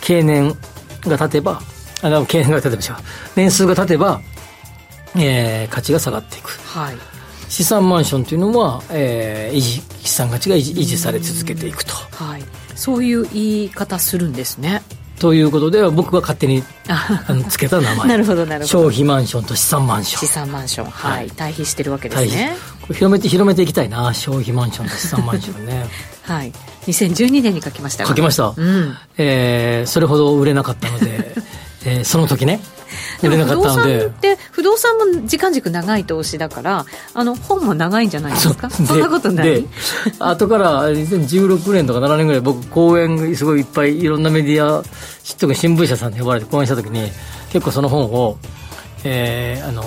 [0.02, 0.56] 経年
[1.02, 1.62] が経てば、
[2.02, 3.04] あの経年が経てば違う、
[3.36, 4.22] 年数が経てば、
[5.16, 6.50] えー、価値が下がっていく。
[6.66, 6.98] はい。
[7.50, 12.44] 資産マンションというのは、えー、維持資産価値が維持維持され続けていくと、はい、
[12.76, 14.82] そういう言い方するんですね
[15.20, 16.64] ということで僕が勝手に
[17.50, 18.08] つけた名前。
[18.08, 18.80] なるほどなるほど。
[18.86, 20.28] 消費マンションと資産マンション。
[20.28, 20.90] 資産マンション。
[20.90, 22.56] はい、はい、対比してるわけですね。
[22.94, 25.86] 広めて広めていきたいな消費マンションと資産マンションね。
[26.24, 26.52] はい。
[26.86, 28.06] 2012年に書きました。
[28.06, 31.36] 書きました、うん、えー、それほど売れなかったので、
[31.86, 32.60] えー、その時ね
[33.24, 34.12] 売れなかったので。
[34.22, 38.70] で不動産も時間軸長い投資だからあの本も長いんじゃないですか？
[38.70, 39.62] そんなことない？
[39.62, 39.68] で
[40.20, 44.84] 後から2016年とか7年ぐらい僕講演すごいいっぱいいろんなメディア
[45.38, 47.12] 特に新聞社さんで呼ばれて講演した時に
[47.52, 48.38] 結構その本を、
[49.04, 49.84] えー、あの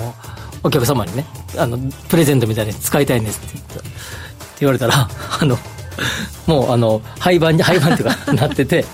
[0.63, 1.25] お客様にね
[1.57, 1.77] あの
[2.09, 3.81] プレゼントみたいに使いたいんですって
[4.59, 4.93] 言われたら
[5.41, 5.57] あの
[6.47, 8.85] もうあの廃盤に廃盤っていうかなってて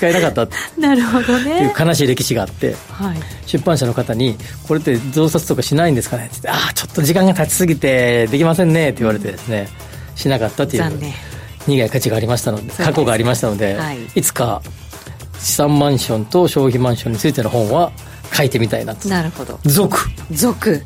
[0.00, 0.48] 使えなかった
[0.80, 1.64] なるほどね。
[1.64, 9.68] いう悲しい歴史があって、はい、出版社の方に「これって増刷とかしないんですかね?」って言って「ああちょっと時間が経ちすぎてできませんね」って言われてですね、
[10.12, 10.92] うん、しなかったっていう
[11.66, 14.62] 苦い価値がありましたので過去がありましたので、はい、いつか
[15.38, 17.92] 資産マンションと消費マンションについての本は
[18.32, 19.08] 書いてみたいなと。
[19.08, 19.58] なるほど。
[19.64, 19.98] 続
[20.30, 20.82] 続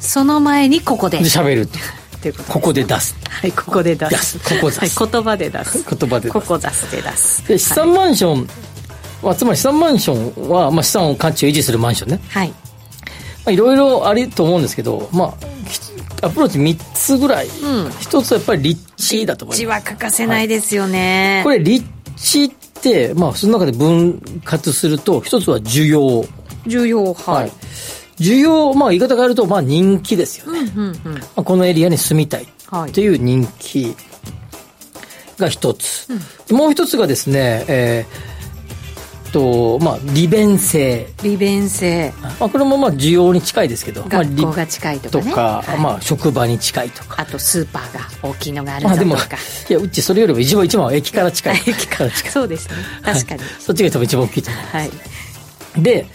[0.00, 1.78] その前にここで喋ると
[2.28, 3.16] いうことここで出す。
[3.28, 4.38] はいここで出す。
[4.38, 5.84] ここ出す、はい、言葉で出す。
[5.88, 7.48] 言葉でここ出すで出す。
[7.48, 8.46] で資産マンション、はい、
[9.22, 12.20] まあ、つまり資産マンションは、まあ、資産を価値を維持するマンションね。
[12.28, 12.48] はい。
[12.48, 12.54] ま
[13.46, 15.34] あ、いろいろありと思うんですけどま
[16.22, 19.62] あアプローチ3つぐらい、うん、1つはやっぱり立地だと思います。
[19.62, 22.48] 立地は欠かせないですよね、はい、これ立地っ
[22.82, 26.24] てまあその中で分割すると1つは需要。
[26.66, 27.52] 需要はい、はい
[28.20, 30.60] 需要、まあ言い方変えると、まあ人気ですよね。
[30.60, 31.14] うんうんうん。
[31.14, 32.46] まあ、このエリアに住みたい。
[32.92, 33.08] とい。
[33.08, 33.96] う人気
[35.38, 36.08] が一つ、
[36.48, 41.08] うん、もう一つがですね、えー、とまあ、利便性。
[41.22, 47.22] 利便性、まあ、これもまあ需要に近いですけど学校が近いとか、ね、とか、はい、まあ、職場に近いとか。
[47.22, 51.62] あとスーパーが大きいのがあるとか、まあ、でもいやうちそれよりも一番一番は駅から近い。
[51.66, 52.32] 駅から近い。
[52.32, 52.74] そうですね。
[53.02, 54.90] 確かに、はい、そっちが多分一番大きいと思います、はい、
[55.82, 56.06] で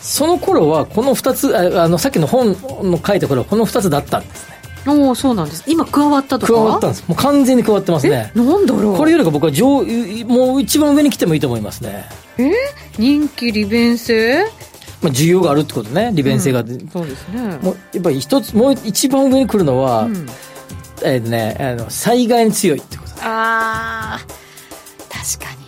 [0.00, 4.60] その頃はこの2つあのさっきの本の書いた頃はこの2つだったんですね。
[4.86, 5.64] おおそうなんです。
[5.66, 7.04] 今加わったとか加わったんです。
[7.06, 8.32] もう完全に加わってますね。
[8.34, 8.96] なんだろう。
[8.96, 9.84] これよりか僕は上
[10.24, 12.06] もう一番上に来てもいいと思いますね。
[12.38, 12.50] え？
[12.98, 14.44] 人気利便性？
[15.02, 16.10] まあ、需要があるってことね。
[16.14, 17.58] 利便性が、うん、そうですね。
[17.62, 20.26] もうやっぱり一つもう一番上に来るのは、うん、
[21.02, 23.10] えー、ねあの災害に強いってこと。
[23.22, 24.20] ああ
[25.10, 25.59] 確かに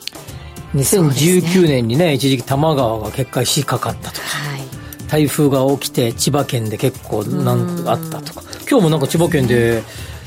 [0.75, 4.61] 2019年にね、ね、一時期多摩川が決壊しかかったとか、はい、
[5.09, 8.43] 台風が起きて千葉県で結構なんあったとか。
[8.68, 9.83] 今日もなんか千葉県で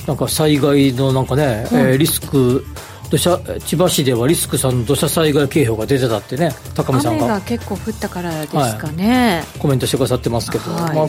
[0.05, 2.63] なんか災害のなんかね、うん、えー、リスク
[3.09, 7.25] 土砂千葉市ではリスクさんの土砂災害警報が出てたってね高見さんが。
[7.25, 11.07] 雨が結構降ったからですかね、はい、コメントしてくださってますけど、はい、まあ、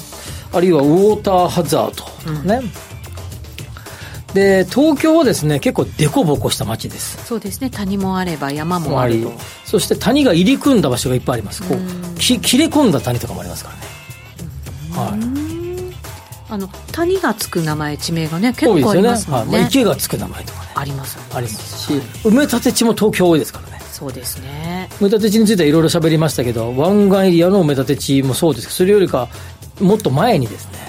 [0.53, 2.71] あるいはウォーターハザードね、うん、
[4.35, 7.25] で東京はですね結構凸凹した街です。
[7.25, 7.71] そうですね。
[7.71, 9.33] 谷もあれば山もあると。
[9.65, 11.63] そして谷が入り組んだ場所がいっぱいあります。
[11.63, 15.11] こうき切れ込んだ谷とかもありますからね。
[15.11, 15.47] はい。
[16.49, 20.69] あの谷がつく名前地名がね結構ありますもんね、ね、池がつく名前とかね。
[20.75, 21.19] あります。
[21.35, 23.81] ありますし、はい、埋め立て地も東京多いですからね。
[23.81, 24.89] そうですね。
[24.99, 29.29] 埋め立て地についてはいろいろ喋りましたけど湾岸エリアの埋め立て地もそうですけどそれよりか
[29.81, 30.86] もっと前にですね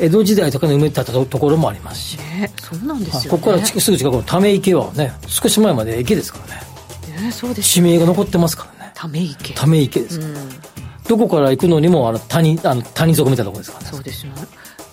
[0.00, 7.22] 江戸時代とかに埋めたところもありますし、ね、そうなんですよ、ね、ここからすぐ近くのため池はね少し前まで池ですからね。
[7.22, 8.92] ねそうです地名が残ってますからね。
[8.94, 9.54] ため池。
[9.54, 10.48] ため池ですから、うん、
[11.08, 13.90] どこから行くのにもあの谷あの谷底みたいなところですからね。
[13.90, 14.42] そうですよね。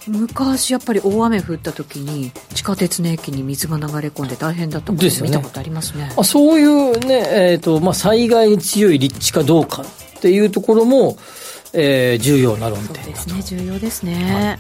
[0.08, 6.12] 昔やっぱり大雨降った時に地下鉄の駅に水が流れ込んで大変だったこと見たことありますね。
[6.18, 11.18] あそういうね、えーとまあ、災害に強い立地かどうかっていうところも、
[11.74, 13.42] えー、重要な論点そうですね。
[13.42, 14.60] 重要ですね、はい、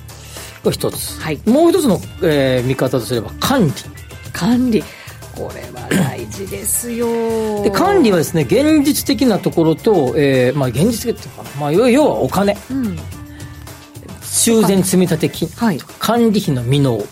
[0.71, 3.73] 一つ、はい、もう一つの、えー、見方とすれば管理。
[4.31, 4.83] 管理。
[5.35, 7.63] これは大事ですよ。
[7.63, 12.97] で管理はですね現実的なところと、えーまあ、現実的っていうか、まあ、要はお金、うん。
[14.21, 17.03] 修繕積立金、はい、管理費の未納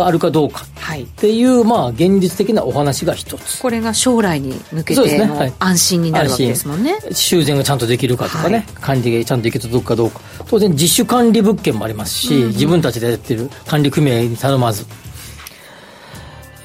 [0.00, 3.60] があるかどうかっていう、まあ、現実的なお話が一つ。
[3.62, 6.98] これが将来に向けての安心になるわけですもんね。
[7.12, 10.20] 修繕がちゃんとできるかとかね、はい、管理がちゃんとできるかどうか。
[10.48, 14.84] 当然自主管理物件もありますし、うんうん、自分たちでやってる管理組合に頼まず。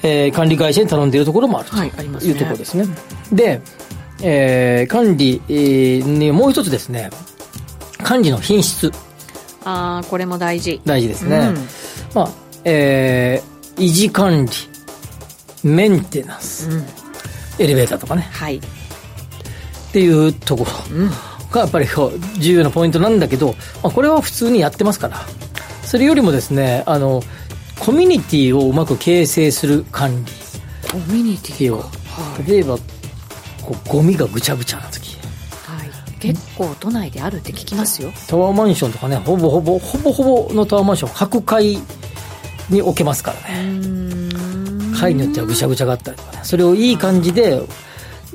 [0.02, 1.78] えー、管理会社に頼んでいるところもあると
[2.24, 2.84] いうところですね。
[2.84, 2.90] は
[3.32, 3.62] い、で、
[4.22, 7.10] えー、管理にもう一つですね、
[8.04, 8.92] 管理の品質。
[9.64, 10.80] ああこれも大事。
[10.86, 11.56] 大事ですね、うん、
[12.14, 14.52] まあえー、維持管理
[15.64, 16.86] メンテナンス、うん、
[17.60, 18.24] エレベーターとかね。
[18.24, 18.58] はい。
[18.58, 18.62] っ
[19.94, 21.08] ていうところ
[21.52, 21.88] がやっぱり
[22.40, 25.22] 重要なポイントなんだけど、まあ、これは普通にやってますから。
[25.84, 27.22] それよりもですねあの
[27.80, 30.32] コミュニティをうまく形成する管理。
[30.92, 31.84] コミュニティを。
[32.48, 32.78] 例えば
[33.62, 35.18] こうゴミがぐちゃぐちゃな時。
[35.66, 35.90] はい、
[36.20, 38.12] 結構都内であるって聞きますよ。
[38.28, 41.78] タワーマンションとかねほぼほぼほぼほぼのタワーマンション各階
[42.70, 43.96] に置けますからね。
[44.98, 46.40] 階によってはぐちゃぐちゃがあったりとかね。
[46.44, 47.62] それをいい感じで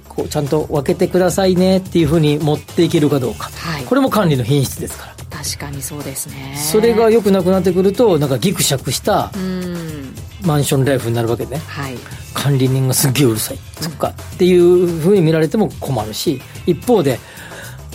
[0.09, 3.85] こうちゃんと分けてくださいねっていうふうに持っていけるかどうか、はい。
[3.85, 5.15] これも管理の品質ですから。
[5.31, 6.55] 確かにそうですね。
[6.57, 10.15] それが良くなくなってくるとなんかギクシャクしたうん。
[10.43, 11.63] マンションライフになるわけでね。
[11.67, 11.97] はい。
[12.35, 13.59] 管理人がすっげえうるさい。
[13.83, 14.09] とか。
[14.09, 17.19] っていうふうに見られても困るし一方で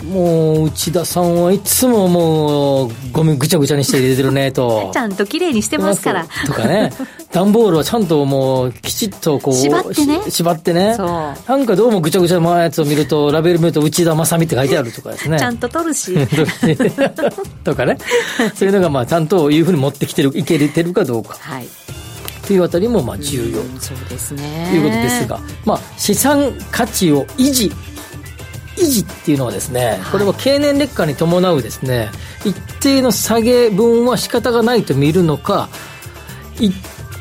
[0.04, 4.90] もう内田さんはいつももうゴミぐちゃぐちゃにして入れてるねと。
[4.94, 6.26] ちゃんと綺麗にしてますから。
[6.46, 6.92] とかね。
[7.32, 10.20] 段ボールはちゃんともうきちっとこう縛ってね。
[10.24, 10.96] し縛ってね。
[10.96, 15.38] なんかどうもぐちゃぐちゃのやつを見るとラベル見ると内田正美って書いてあるとかですね。
[15.38, 16.14] ちゃんと取るし。
[17.64, 17.96] とかね。
[18.54, 21.36] そういうのがまあちゃんというふうに持ってきてるいけてるかどうか。
[21.40, 21.68] はい。
[22.46, 23.60] というあたりもまあ重要。
[23.60, 24.68] うんそうですね。
[24.70, 27.72] ということですが、まあ、資産価値を維持
[28.76, 32.10] 維持っていうのはですね、これは経年劣化に伴うですね
[32.44, 35.68] 一定の下げ分は仕方がないと見るのか
[36.60, 36.70] い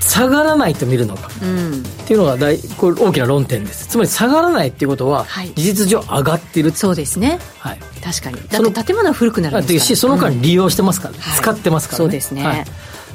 [0.05, 1.81] 下がらないと見るのかうん。
[1.81, 3.87] っていうのが大これ大きな論点です。
[3.87, 5.51] つまり下がらないっていうことは、はい。
[5.55, 7.39] 事実上上がっているそうですね。
[7.59, 7.79] はい。
[8.03, 8.37] 確かに。
[8.47, 9.79] だって建物は古くなるんですから。
[9.79, 11.19] しその間うん利用してますから、ね。
[11.19, 11.37] はい。
[11.37, 12.05] 使ってますからね。
[12.05, 12.45] そうですね。
[12.45, 12.65] はい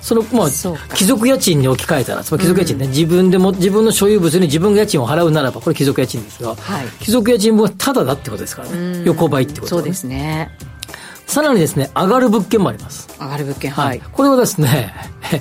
[0.00, 0.48] そのまあ
[0.94, 6.86] 貴族家賃に置き換えたらつまり貴族家賃ね、自分でも自分の所有物に自分が家賃を払うならばこれ貴族家賃ですが、はい。
[7.00, 9.02] 貴族家賃分はタダだってことですからね。
[9.04, 10.50] 横ばいってことそうですね。
[11.26, 13.08] さらにですね上がる物件もあります。
[13.20, 14.94] 上がる物件はい、これはですね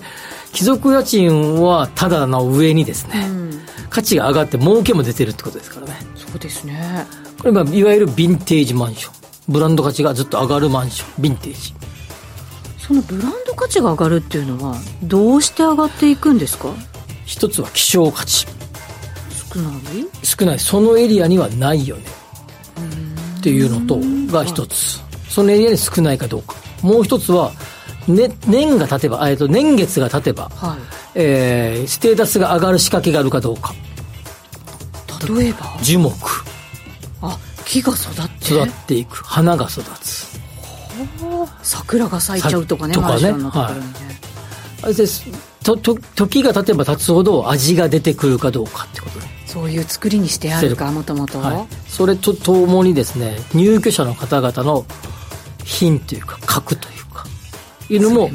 [0.52, 3.28] 貴族家賃はタダの上にですね、
[3.90, 5.94] 価値が上がって儲けも出てるってことですからね。
[6.16, 7.06] そうですね。
[7.40, 9.14] これはいわゆるヴィンテージマンション。
[9.48, 11.24] ブランド価値がずっと上がるマンション。
[11.24, 11.74] ヴィンテージ
[12.90, 16.74] そのブランド価値が上がるっていうのはどうして上がっていくんですか？
[17.24, 18.48] 一つは希少価値。
[19.54, 20.08] 少ない？
[20.24, 20.60] 少ない。
[20.60, 22.04] そのエリアにはないよね。
[23.38, 24.00] っていうのと
[24.34, 25.00] が一つ。
[25.30, 26.56] そのエリアに少ないかどうか。
[26.82, 27.52] もう一つは、
[28.08, 30.80] ね、年が経てばえっと年月が経てば、はい。
[31.14, 33.76] えーステータスが上がる仕掛けがあるかどうか。
[35.38, 35.78] 例えば？
[35.84, 36.12] 樹木。
[37.22, 38.56] あ木が育って？
[38.56, 39.24] 育っていく。
[39.24, 40.40] 花が育つ
[41.64, 43.34] 桜が咲いちゃうとかねとかね。
[44.88, 45.28] です
[45.64, 49.28] とと時が経てば経つほど味が出てくるかどうかってことね。
[49.46, 54.86] そういう作りにしてあるかもともとはい、それとともにですね入居者の方々の
[55.66, 57.09] 品というか格というか
[57.90, 58.30] いうのも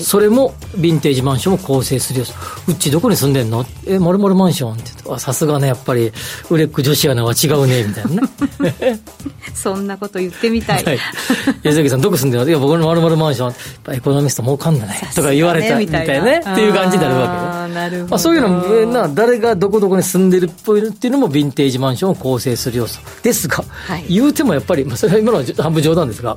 [0.00, 2.26] それもヴィンテージマンションを構成するよ
[2.68, 2.74] う。
[2.74, 3.64] ちどこに住んでんの？
[3.86, 4.72] えまるまるマンション？
[4.74, 6.10] ってさすがねやっぱり
[6.50, 8.22] 売れっ子女子アナは違うねみたいな
[8.90, 9.00] ね。
[9.54, 10.98] そんなこと言ってみたい、はい。
[11.62, 13.48] 矢崎さんどこ住んでるのいや僕のまるまるマンション。
[13.48, 16.24] やっぱエコノミスト儲かんだねとか言われたみたいな。
[16.24, 16.40] ね。
[16.40, 17.38] っていう感じになるわけね。
[17.38, 23.00] あーなるほど、まあ、そういうのえーな誰がどこどこに住んでるっぽいっていうのもヴィンテージマンションを構成する要素。
[23.22, 24.04] ですが、はい。
[24.08, 26.36] 言うてもやっぱり、まあ、それは今のは半分冗談ですが、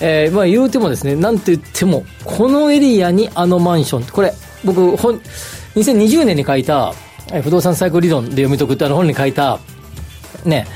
[0.00, 4.32] えーまあ言うてもですねなんて言ってもこのエリアにあのマンションこれ
[4.64, 5.18] 僕本
[5.74, 6.92] 2020年に書いた
[7.32, 9.58] えー不動産サイクル理論で読み解くってあの本に書いた
[10.44, 10.66] ね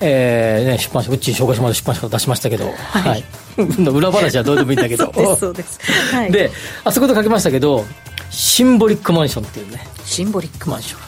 [0.00, 3.24] えーね、出版社、うち紹介しまで出版社出しましたけど、はい。
[3.90, 5.10] 裏話はどうでもいいんだけど。
[5.10, 5.80] そうですそうです、
[6.12, 6.50] はい、で、
[6.84, 7.86] あそこで書きましたけど、
[8.30, 11.05] シンボリックマンションっていうね、シンボリックマンション。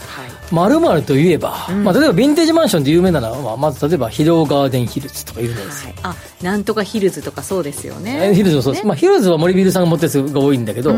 [0.51, 5.94] はいまるまるといえば、まあ、例えばヴィンテージマンションで有名なのは、まあ、まず例えばヒローガーデンヒルズとか有名ですよ。
[6.03, 8.30] あなんとかヒルズとかそうですよね。
[8.30, 8.86] えヒルズもそうです。
[8.86, 10.96] まあ、ヒルズは森ビルさんが持ってるやつが多いんだけど、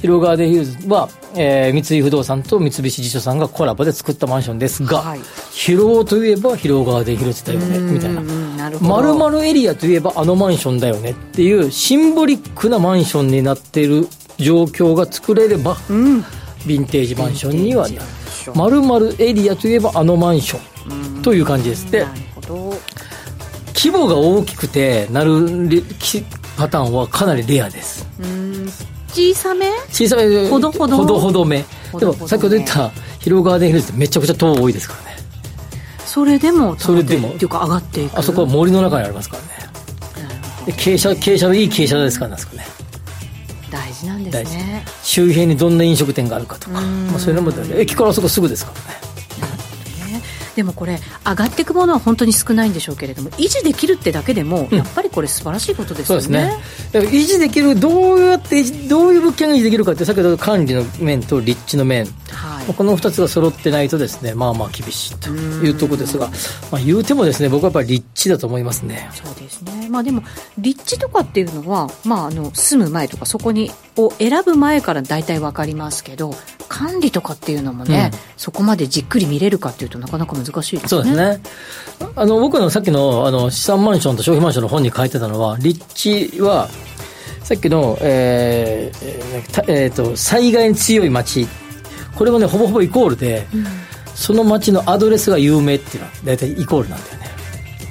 [0.00, 5.20] ヒローガーデンヒルズは、えー三井不動産と三菱地所さんがコラボで作ったマンションですが、はい。
[5.52, 8.22] ヒローといえばヒローガーデンヒルズだよね、みたいな。
[8.80, 14.08] まるまるエリアといえばあのマンションだよねっていうシンボリックなマンションになっている
[14.38, 18.00] 状況が作れれば、ヴィンテージマンションにはなる
[18.54, 21.22] まるまるエリアといえばあのマンション。
[21.22, 21.90] という感じです。
[21.90, 22.06] で
[23.74, 25.32] 規模が大きくてなる
[26.56, 28.06] パターンはかなりレアです。
[29.08, 29.70] 小さめ？
[29.90, 30.70] 小さめほど？
[30.70, 30.96] ほど？
[30.96, 31.58] ほどほどめ。
[31.58, 32.20] でほどほどめ。
[32.22, 35.16] も先ほど言ったヒローガーデンヒルズってめちゃくちゃ塔多いですからね。
[36.04, 37.28] それでもそれでも。
[37.28, 38.18] っていうか上がっていく。
[38.18, 39.48] あそこは森の中にありますからね。
[40.66, 42.64] で傾斜傾斜のいい傾斜ですからなんですかね
[43.70, 44.84] 大事なんですね。
[45.02, 47.72] 周辺にどんな飲食店があるかとか、まあ、そういうのも大事。
[47.74, 48.72] 駅からあそこすぐですか？
[48.72, 48.99] らねね
[50.60, 56.48] でもこれ上がっていくものは本当に少ないんでしょうけれども維持できるってだけでも、やっぱりこれ素晴らしいことですよそうですね。
[56.92, 62.04] ね維持できるどうやってどういう物件が維持できるかって先ほど管理の面と立地の面。
[62.30, 66.28] ははい、この2つが揃ってないとですねまあまあ厳しいというところですが、
[66.70, 69.08] まあ、言うてもですね僕はやっぱり立地だと思いますね。
[69.12, 69.88] そうですね。
[69.88, 70.22] まあでも
[70.58, 76.34] 立地とかっていうのは、まあ、あの住む前とかそこにを選ぶ前から大体分かりますけど
[76.68, 80.88] 管理とかっていうのもね、うん、そこまでじっくり見れるかっていうとなかなか難しいですね。
[80.88, 81.40] そうですね。
[82.16, 86.68] あの僕のさっきのあの資産マンションと消費マンションの本に書いてたのは立地は
[87.42, 91.46] さっきの、えーえー、と災害に強い町。
[92.14, 93.64] これもねほぼほぼイコールで、うん、
[94.14, 97.39] その町のアドレスが有名っていうのは大体イコールなんだよね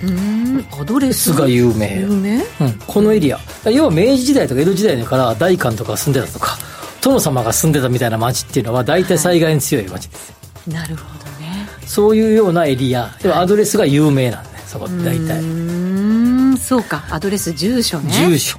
[0.04, 0.66] うん。
[0.80, 2.00] アドレスが有名。
[2.00, 2.43] 有名、うん、
[2.88, 3.39] このエリア。
[3.66, 6.58] 要は明治時代とか江戸時代から大官とか住んでたとか
[7.02, 10.34] 殿様が住んでたみたいな町っていうのは大体災害に強い町です、
[10.68, 11.68] はい、なるほどね。
[11.86, 13.10] そういうようなエリア。
[13.22, 15.39] ではアドレスが有名なんで、ね、そこ大体。
[15.39, 17.04] うんそうか。
[17.10, 18.12] アドレス住所ね。
[18.14, 18.58] 住所、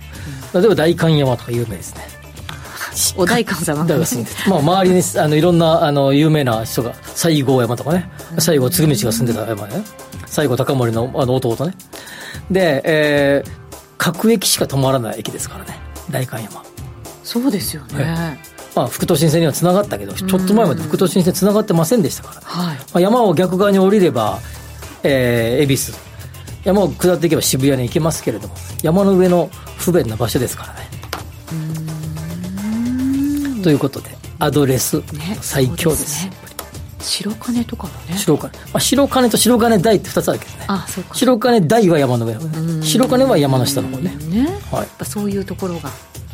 [0.54, 2.20] 例えば代官山とか有名ですね。
[3.16, 8.10] お代官様が住んでまあ、周りにあのいろんなあの有名な人が西郷山とかね。
[8.38, 9.82] 西郷嗣道が住んでた山ね
[10.30, 11.74] 西郷隆盛のあの弟ね。
[12.50, 13.50] で、えー、
[13.98, 15.78] 各駅しか止まらない駅ですからね。
[16.10, 16.62] 代官山。
[17.22, 18.38] そうですよね、はい
[18.74, 22.76] まあ、副都心線にはつながったけどちょっと前まで副都心線つながってませんでしたから、はい。
[22.76, 24.40] まあ、山を逆側に降りれば、
[25.02, 25.92] えー、恵比寿。
[26.64, 30.90] 山を下っていけば渋谷に行けますけれども山の上の不便な場所ですからね。
[33.62, 35.02] ということでアドレス、
[35.40, 36.32] 最強です、ね、
[37.00, 38.16] 白金とかもね。
[38.16, 40.64] 白金、まあ、白金と白金台って2つあるけどね。
[40.68, 41.14] あそうか。
[41.14, 42.36] 白金台は山の上。
[42.82, 44.16] 白金は山の下の方ね。
[44.28, 45.90] ね、はい、そういうところが。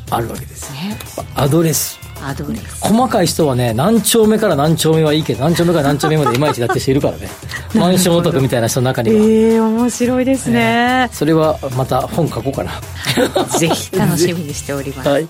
[0.09, 0.97] あるわけですね。
[1.35, 1.99] アドレス。
[2.23, 2.81] アドレス。
[2.81, 7.29] 細かい人はね何丁目から何丁目はいいけど何丁目から何丁目までいまいちだって人いるからね。
[7.75, 9.17] マンションオタクみたいな人の中には。
[9.17, 12.81] ええー、面白いですね、えー、それはまた本書こうかな。
[13.59, 15.29] ぜひ楽しみにしております、 はい、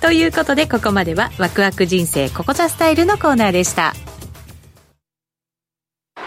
[0.00, 3.94] ということでここまではワクワク人生ここザスタイルのコーナーでした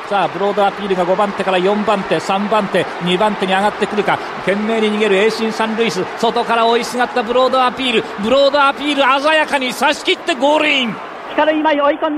[0.09, 4.17] さあブロードアピールが5番手から4番手3番手2番手に上がってくるか。
[4.45, 8.03] 懸命に逃げる栄新サンルイス外から追いすがったブロードアピール。
[8.23, 10.95] ブロードアピール鮮やかに差し切ってゴールイン。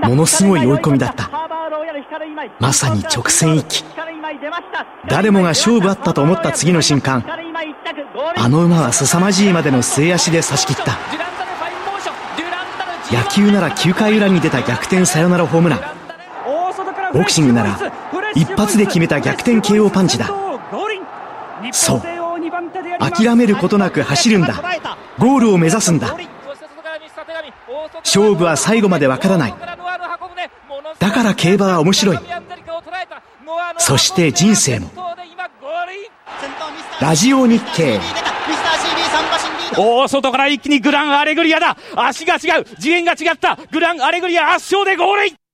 [0.04, 1.32] ものすごい追い込みだった。
[2.60, 3.86] まさに直線一気
[5.08, 7.26] 誰もが勝負あったと思った次の瞬間。
[8.38, 10.96] あの馬は凄まじいまでの末足で差し切った。
[13.12, 15.99] 野球なら9回裏に出た逆転サヨナラホームラン
[17.14, 17.78] ボクシングなら
[18.36, 20.30] 一発で決めた逆転 KO パンチだ。
[21.72, 22.02] そう。
[23.00, 24.62] 諦めることなく走るんだ。
[25.18, 26.16] ゴールを目指すんだ。
[28.04, 29.56] 勝負は最後までわからない。
[31.00, 32.20] だから競馬は面白い。
[33.78, 34.90] そして人生も。
[37.02, 38.00] ラジオ日経。
[39.78, 41.78] 大外から一気にグランアレグリアだ。
[41.96, 42.66] 足が違う。
[42.80, 43.58] 次元が違った。
[43.72, 45.49] グランアレグリア圧勝でゴールイン。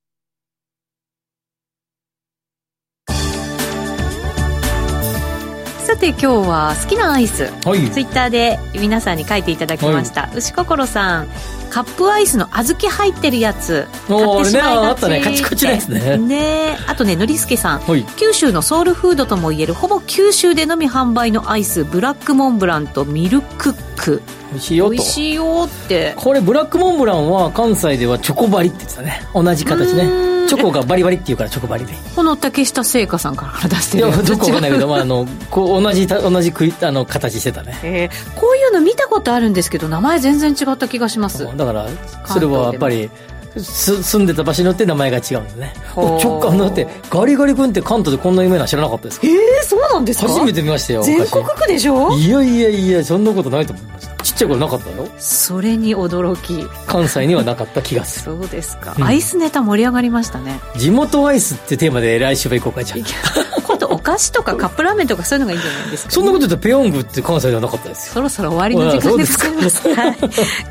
[5.95, 11.29] さて今日は好きなアイス、はい、ツイッターで皆さんに書いていただきました、はい、牛心さん
[11.69, 13.87] カップアイスの小豆入ってるやつ。
[14.07, 16.17] 買ってしまいがち、ね、カチカチですね。
[16.17, 16.77] ね。
[16.87, 24.21] あとねのりすけさん、はい、九州のソウルフードともいえるほぼ九州でのみ販売のアイスブラックモンブランとミルクック。
[24.51, 24.91] 美味しいよと。
[24.91, 26.13] 美味しいよって。
[26.17, 29.21] これブラックモンブランは関西ではチョコバリって言ってたね。
[29.33, 31.93] 同じ形ねチョコがバリバリっていうからチョコバリで。
[32.15, 41.45] この竹下製菓さんから出してるいやどこかわかんないけど、まあ、あのこう同じ同じくあの形してたね、えー、こういうの見たことあるんですけど名前全然違った気がします。
[41.57, 41.87] だから
[42.25, 43.09] それはやっぱり
[43.57, 49.27] す住んでた場所によって名前が違うんですね直感だってガリガリ君って関東でこんな有名な知らなかったですか？
[49.27, 50.27] ええー、そうなんですか？
[50.27, 52.11] 初めて見ましたよ全国区でしょ？
[52.17, 54.07] いやいやいやそんなことないと思います。
[54.07, 56.67] ちっちゃい頃なかったよそれに驚き。
[56.85, 58.37] 関西にはなかった気がする。
[58.37, 60.59] そうですか、うん、アイスネタ盛り上がりましたね。
[60.75, 63.45] 地元アイスってテーマで来週は行こうかじゃあ。
[63.65, 70.15] 今度お菓子とかカップラーメンとかそういうのがいいんじゃないですか、ね、そんなこと言うとペヨングって関西ではなかったですそろそろ終わりの時間でございます、はい、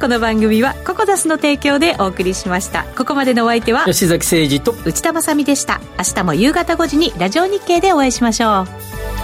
[0.00, 2.84] この番組はココダスの提供でお送りしました。
[2.96, 5.80] ここまでのお相手は吉崎誠二と内田まさでした。
[5.98, 9.23] 明日も夕方5時にラジオ日経でお会いしましょう